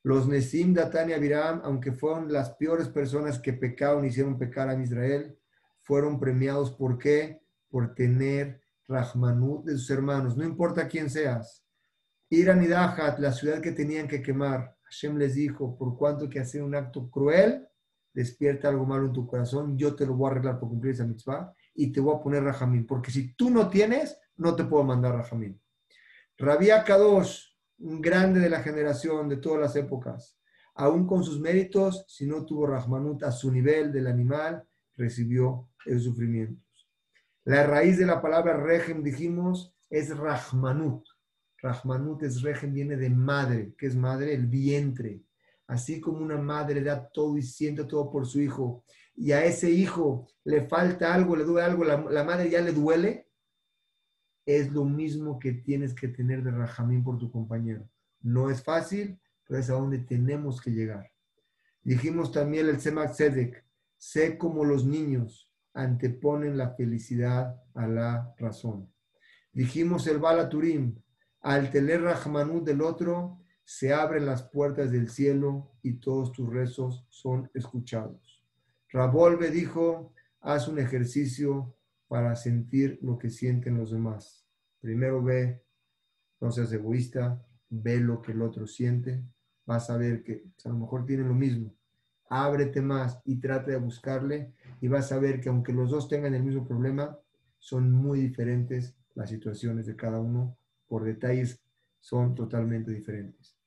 [0.03, 4.81] Los Nesim, Datán y Abiram, aunque fueron las peores personas que pecaron hicieron pecar a
[4.81, 5.37] Israel,
[5.81, 6.71] fueron premiados.
[6.71, 7.41] ¿Por qué?
[7.69, 11.63] Por tener Rahmanut de sus hermanos, no importa quién seas.
[12.29, 16.39] Irán y Dahat, la ciudad que tenían que quemar, Hashem les dijo, por cuanto que
[16.39, 17.67] hacer un acto cruel,
[18.13, 21.05] despierta algo malo en tu corazón, yo te lo voy a arreglar por cumplir esa
[21.05, 24.83] mitzvah y te voy a poner Rahamim, porque si tú no tienes, no te puedo
[24.83, 25.59] mandar Rahamim.
[26.37, 27.45] Rabia Kadosh,
[27.79, 30.37] un grande de la generación, de todas las épocas,
[30.75, 34.63] aún con sus méritos, si no tuvo Rahmanut a su nivel del animal,
[34.95, 36.66] recibió el sufrimiento.
[37.47, 41.07] La raíz de la palabra regem, dijimos, es Rahmanut.
[41.61, 43.73] Rahmanut es regem, viene de madre.
[43.77, 44.33] ¿Qué es madre?
[44.33, 45.23] El vientre.
[45.65, 48.83] Así como una madre da todo y siente todo por su hijo,
[49.15, 53.29] y a ese hijo le falta algo, le duele algo, la, madre ya le duele,
[54.45, 57.89] es lo mismo que tienes que tener de Rahamín por tu compañero.
[58.19, 61.09] No es fácil, pero es a donde tenemos que llegar.
[61.81, 63.63] Dijimos también el Semak Sedek,
[63.95, 65.46] sé como los niños
[65.77, 68.91] anteponen la felicidad a la razón.
[69.53, 70.99] Dijimos el Balaturim,
[71.41, 77.05] al tener Rahmanut del otro, se abren las puertas del cielo y todos tus rezos
[77.09, 78.43] son escuchados.
[78.89, 81.75] Rabolve dijo, haz un ejercicio
[82.07, 84.47] para sentir lo que sienten los demás.
[84.79, 85.63] Primero ve,
[86.39, 89.23] no seas egoísta, ve lo que el otro siente,
[89.65, 91.75] vas a ver que a lo mejor tiene lo mismo.
[92.29, 96.33] Ábrete más y trate de buscarle y vas a ver que aunque los dos tengan
[96.33, 97.17] el mismo problema,
[97.59, 100.57] son muy diferentes las situaciones de cada uno
[100.87, 101.61] por detalles
[101.99, 103.57] son totalmente diferentes.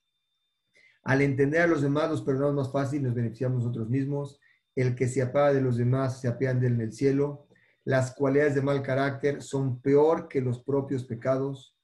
[1.02, 4.38] Al entender a los demás, los perdonamos más fácil, nos beneficiamos nosotros mismos.
[4.74, 7.46] El que se apaga de los demás se apean de él en el cielo.
[7.84, 11.76] Las cualidades de mal carácter son peor que los propios pecados.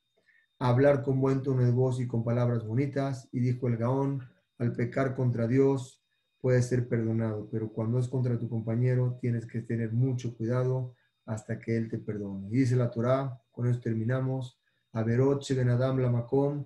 [0.58, 3.28] Hablar con buen tono de voz y con palabras bonitas.
[3.32, 4.22] Y dijo el Gaón,
[4.58, 6.05] al pecar contra Dios
[6.46, 10.94] puede ser perdonado, pero cuando es contra tu compañero tienes que tener mucho cuidado
[11.24, 12.46] hasta que él te perdone.
[12.46, 14.56] Y dice la Torah, con esto terminamos,
[14.92, 16.64] Averot Ben Adam Lamakom,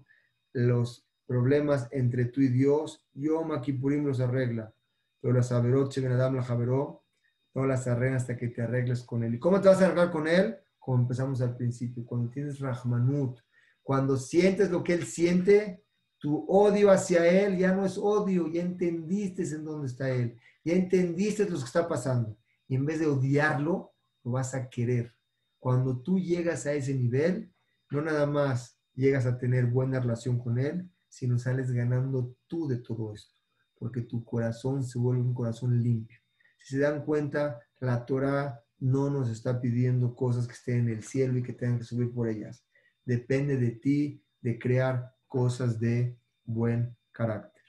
[0.53, 4.71] los problemas entre tú y Dios, Yom Kippurim los arregla,
[5.19, 7.07] pero las Averot Ben Adam la Javeró,
[7.55, 9.37] no las arregla hasta que te arregles con él.
[9.37, 10.59] ¿Y cómo te vas a arreglar con él?
[10.79, 13.41] Como empezamos al principio, cuando tienes Rahmanut,
[13.83, 15.83] cuando sientes lo que él siente,
[16.21, 20.75] tu odio hacia él ya no es odio, ya entendiste en dónde está él, ya
[20.75, 22.37] entendiste lo que está pasando.
[22.69, 25.15] Y en vez de odiarlo, lo vas a querer.
[25.59, 27.53] Cuando tú llegas a ese nivel,
[27.91, 32.79] no nada más llegas a tener buena relación con Él, sino sales ganando tú de
[32.79, 33.41] todo esto,
[33.79, 36.19] porque tu corazón se vuelve un corazón limpio.
[36.59, 41.03] Si se dan cuenta, la Torah no nos está pidiendo cosas que estén en el
[41.03, 42.65] cielo y que tengan que subir por ellas.
[43.05, 47.63] Depende de ti de crear cosas de buen carácter.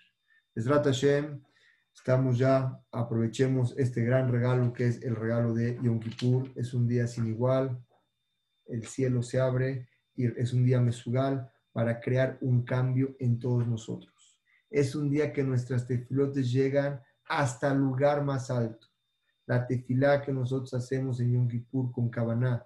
[0.56, 1.42] Esrat Hashem,
[1.94, 6.52] estamos ya, aprovechemos este gran regalo que es el regalo de Yom Kippur.
[6.56, 7.80] Es un día sin igual,
[8.66, 14.40] el cielo se abre es un día mesugal para crear un cambio en todos nosotros.
[14.70, 18.88] Es un día que nuestras tefilotes llegan hasta el lugar más alto.
[19.46, 22.66] La tefilá que nosotros hacemos en Yom Kippur con Kavaná,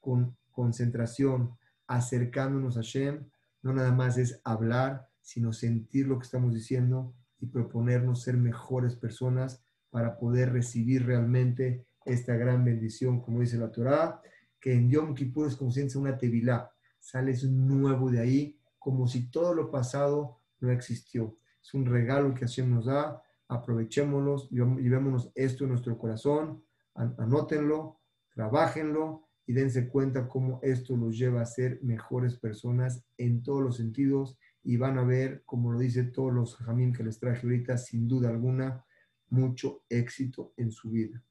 [0.00, 3.28] con concentración, acercándonos a Shem,
[3.64, 8.94] no nada más es hablar, sino sentir lo que estamos diciendo y proponernos ser mejores
[8.94, 14.20] personas para poder recibir realmente esta gran bendición, como dice la Torá,
[14.60, 19.54] que en Yom Kippur es como una tevilá, sales nuevo de ahí, como si todo
[19.54, 21.38] lo pasado no existió.
[21.62, 26.62] Es un regalo que Hashem nos da, aprovechémoslo, llevémonos esto en nuestro corazón,
[26.94, 33.62] anótenlo, trabajenlo y dense cuenta cómo esto los lleva a ser mejores personas en todos
[33.62, 37.46] los sentidos y van a ver, como lo dice todos los jamín que les traje
[37.46, 38.84] ahorita, sin duda alguna,
[39.28, 41.22] mucho éxito en su vida.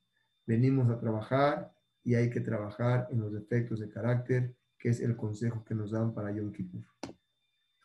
[0.46, 5.16] Venimos a trabajar y hay que trabajar en los defectos de carácter que es el
[5.16, 6.84] consejo que nos dan para Yom Kippur.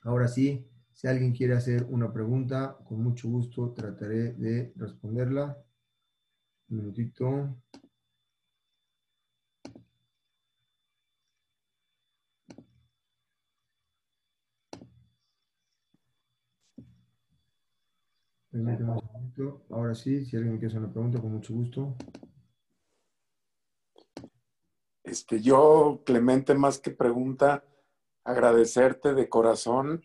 [0.03, 5.57] Ahora sí, si alguien quiere hacer una pregunta, con mucho gusto trataré de responderla.
[6.71, 7.57] Un minutito.
[19.71, 21.97] Ahora sí, si alguien quiere hacer una pregunta, con mucho gusto.
[25.03, 27.65] Este, yo, Clemente, más que pregunta,
[28.25, 30.03] agradecerte de corazón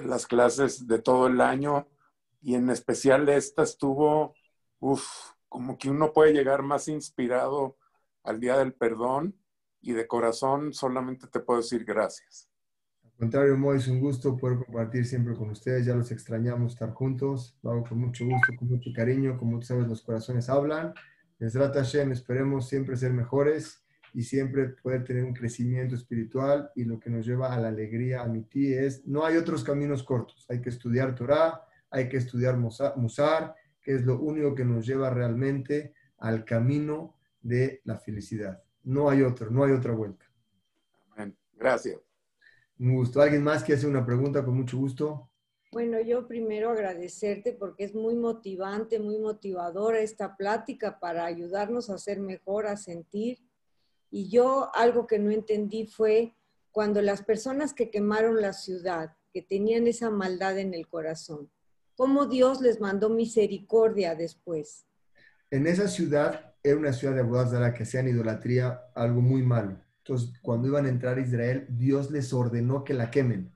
[0.00, 1.88] las clases de todo el año
[2.40, 4.34] y en especial esta estuvo,
[4.80, 7.76] uff, como que uno puede llegar más inspirado
[8.24, 9.38] al Día del Perdón
[9.80, 12.51] y de corazón solamente te puedo decir gracias.
[13.12, 16.90] Al contrario, Mo, es un gusto poder compartir siempre con ustedes, ya los extrañamos estar
[16.92, 20.92] juntos, lo hago con mucho gusto, con mucho cariño, como tú sabes, los corazones hablan.
[21.38, 23.84] Les trata Hashem, esperemos siempre ser mejores
[24.14, 28.22] y siempre poder tener un crecimiento espiritual y lo que nos lleva a la alegría
[28.22, 32.16] a mi tía es, no hay otros caminos cortos, hay que estudiar Torah, hay que
[32.16, 38.62] estudiar Musar, que es lo único que nos lleva realmente al camino de la felicidad.
[38.84, 40.24] No hay otro, no hay otra vuelta.
[41.54, 42.00] Gracias.
[42.78, 43.20] Un gusto.
[43.20, 45.30] ¿Alguien más que hace una pregunta con mucho gusto?
[45.72, 51.96] Bueno, yo primero agradecerte porque es muy motivante, muy motivadora esta plática para ayudarnos a
[51.96, 53.38] ser mejor, a sentir
[54.10, 56.36] y yo algo que no entendí fue
[56.70, 61.50] cuando las personas que quemaron la ciudad, que tenían esa maldad en el corazón,
[61.96, 64.86] cómo Dios les mandó misericordia después.
[65.50, 69.80] En esa ciudad era una ciudad de la que hacían idolatría, algo muy malo.
[70.04, 73.52] Entonces, cuando iban a entrar a Israel, Dios les ordenó que la quemen,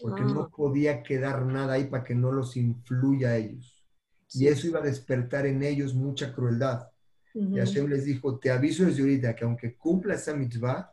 [0.00, 3.84] porque no podía quedar nada ahí para que no los influya a ellos.
[4.32, 6.88] Y eso iba a despertar en ellos mucha crueldad.
[7.34, 10.92] Y Hashem les dijo, te aviso desde ahorita que aunque cumpla esa mitzvah,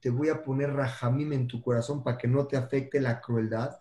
[0.00, 3.76] te voy a poner rajamim en tu corazón para que no te afecte la crueldad,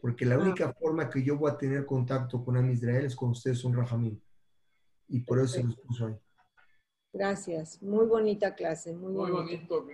[0.00, 3.30] porque la única forma que yo voy a tener contacto con Am Israel es con
[3.30, 4.18] ustedes son rajamim.
[5.08, 6.14] Y por eso se los puso ahí.
[7.14, 9.86] Gracias, muy bonita clase, muy, muy bonito.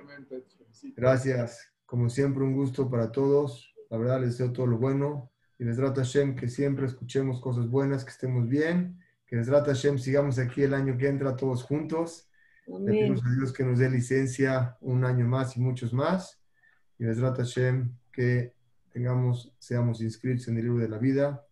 [0.96, 3.74] Gracias, como siempre un gusto para todos.
[3.90, 7.40] La verdad les deseo todo lo bueno y les trato a Hashem que siempre escuchemos
[7.40, 8.98] cosas buenas, que estemos bien
[9.30, 12.28] que Besrat Hashem sigamos aquí el año que entra todos juntos.
[12.66, 16.42] Le pedimos a Dios que nos dé licencia un año más y muchos más.
[16.98, 18.54] Y Besrat Hashem que
[18.92, 21.46] tengamos, seamos inscritos en el libro de la vida,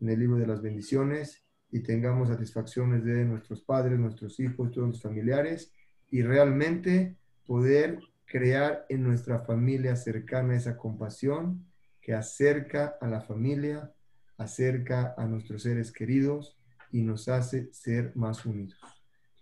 [0.00, 1.42] en el libro de las bendiciones
[1.72, 5.72] y tengamos satisfacciones de nuestros padres, nuestros hijos, todos los familiares
[6.10, 7.16] y realmente
[7.46, 11.64] poder crear en nuestra familia cercana esa compasión
[12.00, 13.90] que acerca a la familia,
[14.36, 16.58] acerca a nuestros seres queridos
[16.90, 18.78] y nos hace ser más unidos.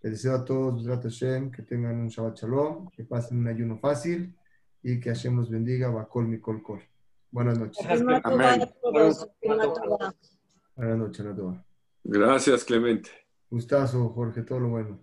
[0.03, 0.87] Les deseo a todos,
[1.51, 4.35] que tengan un Shabbat Shalom, que pasen un ayuno fácil
[4.83, 6.83] y que Hashem los bendiga, Bakol Mikol Kol.
[7.31, 7.85] Buenas noches.
[10.77, 11.27] Buenas noches,
[12.05, 13.11] Gracias, Clemente.
[13.49, 15.01] Gustazo, Jorge, todo lo bueno.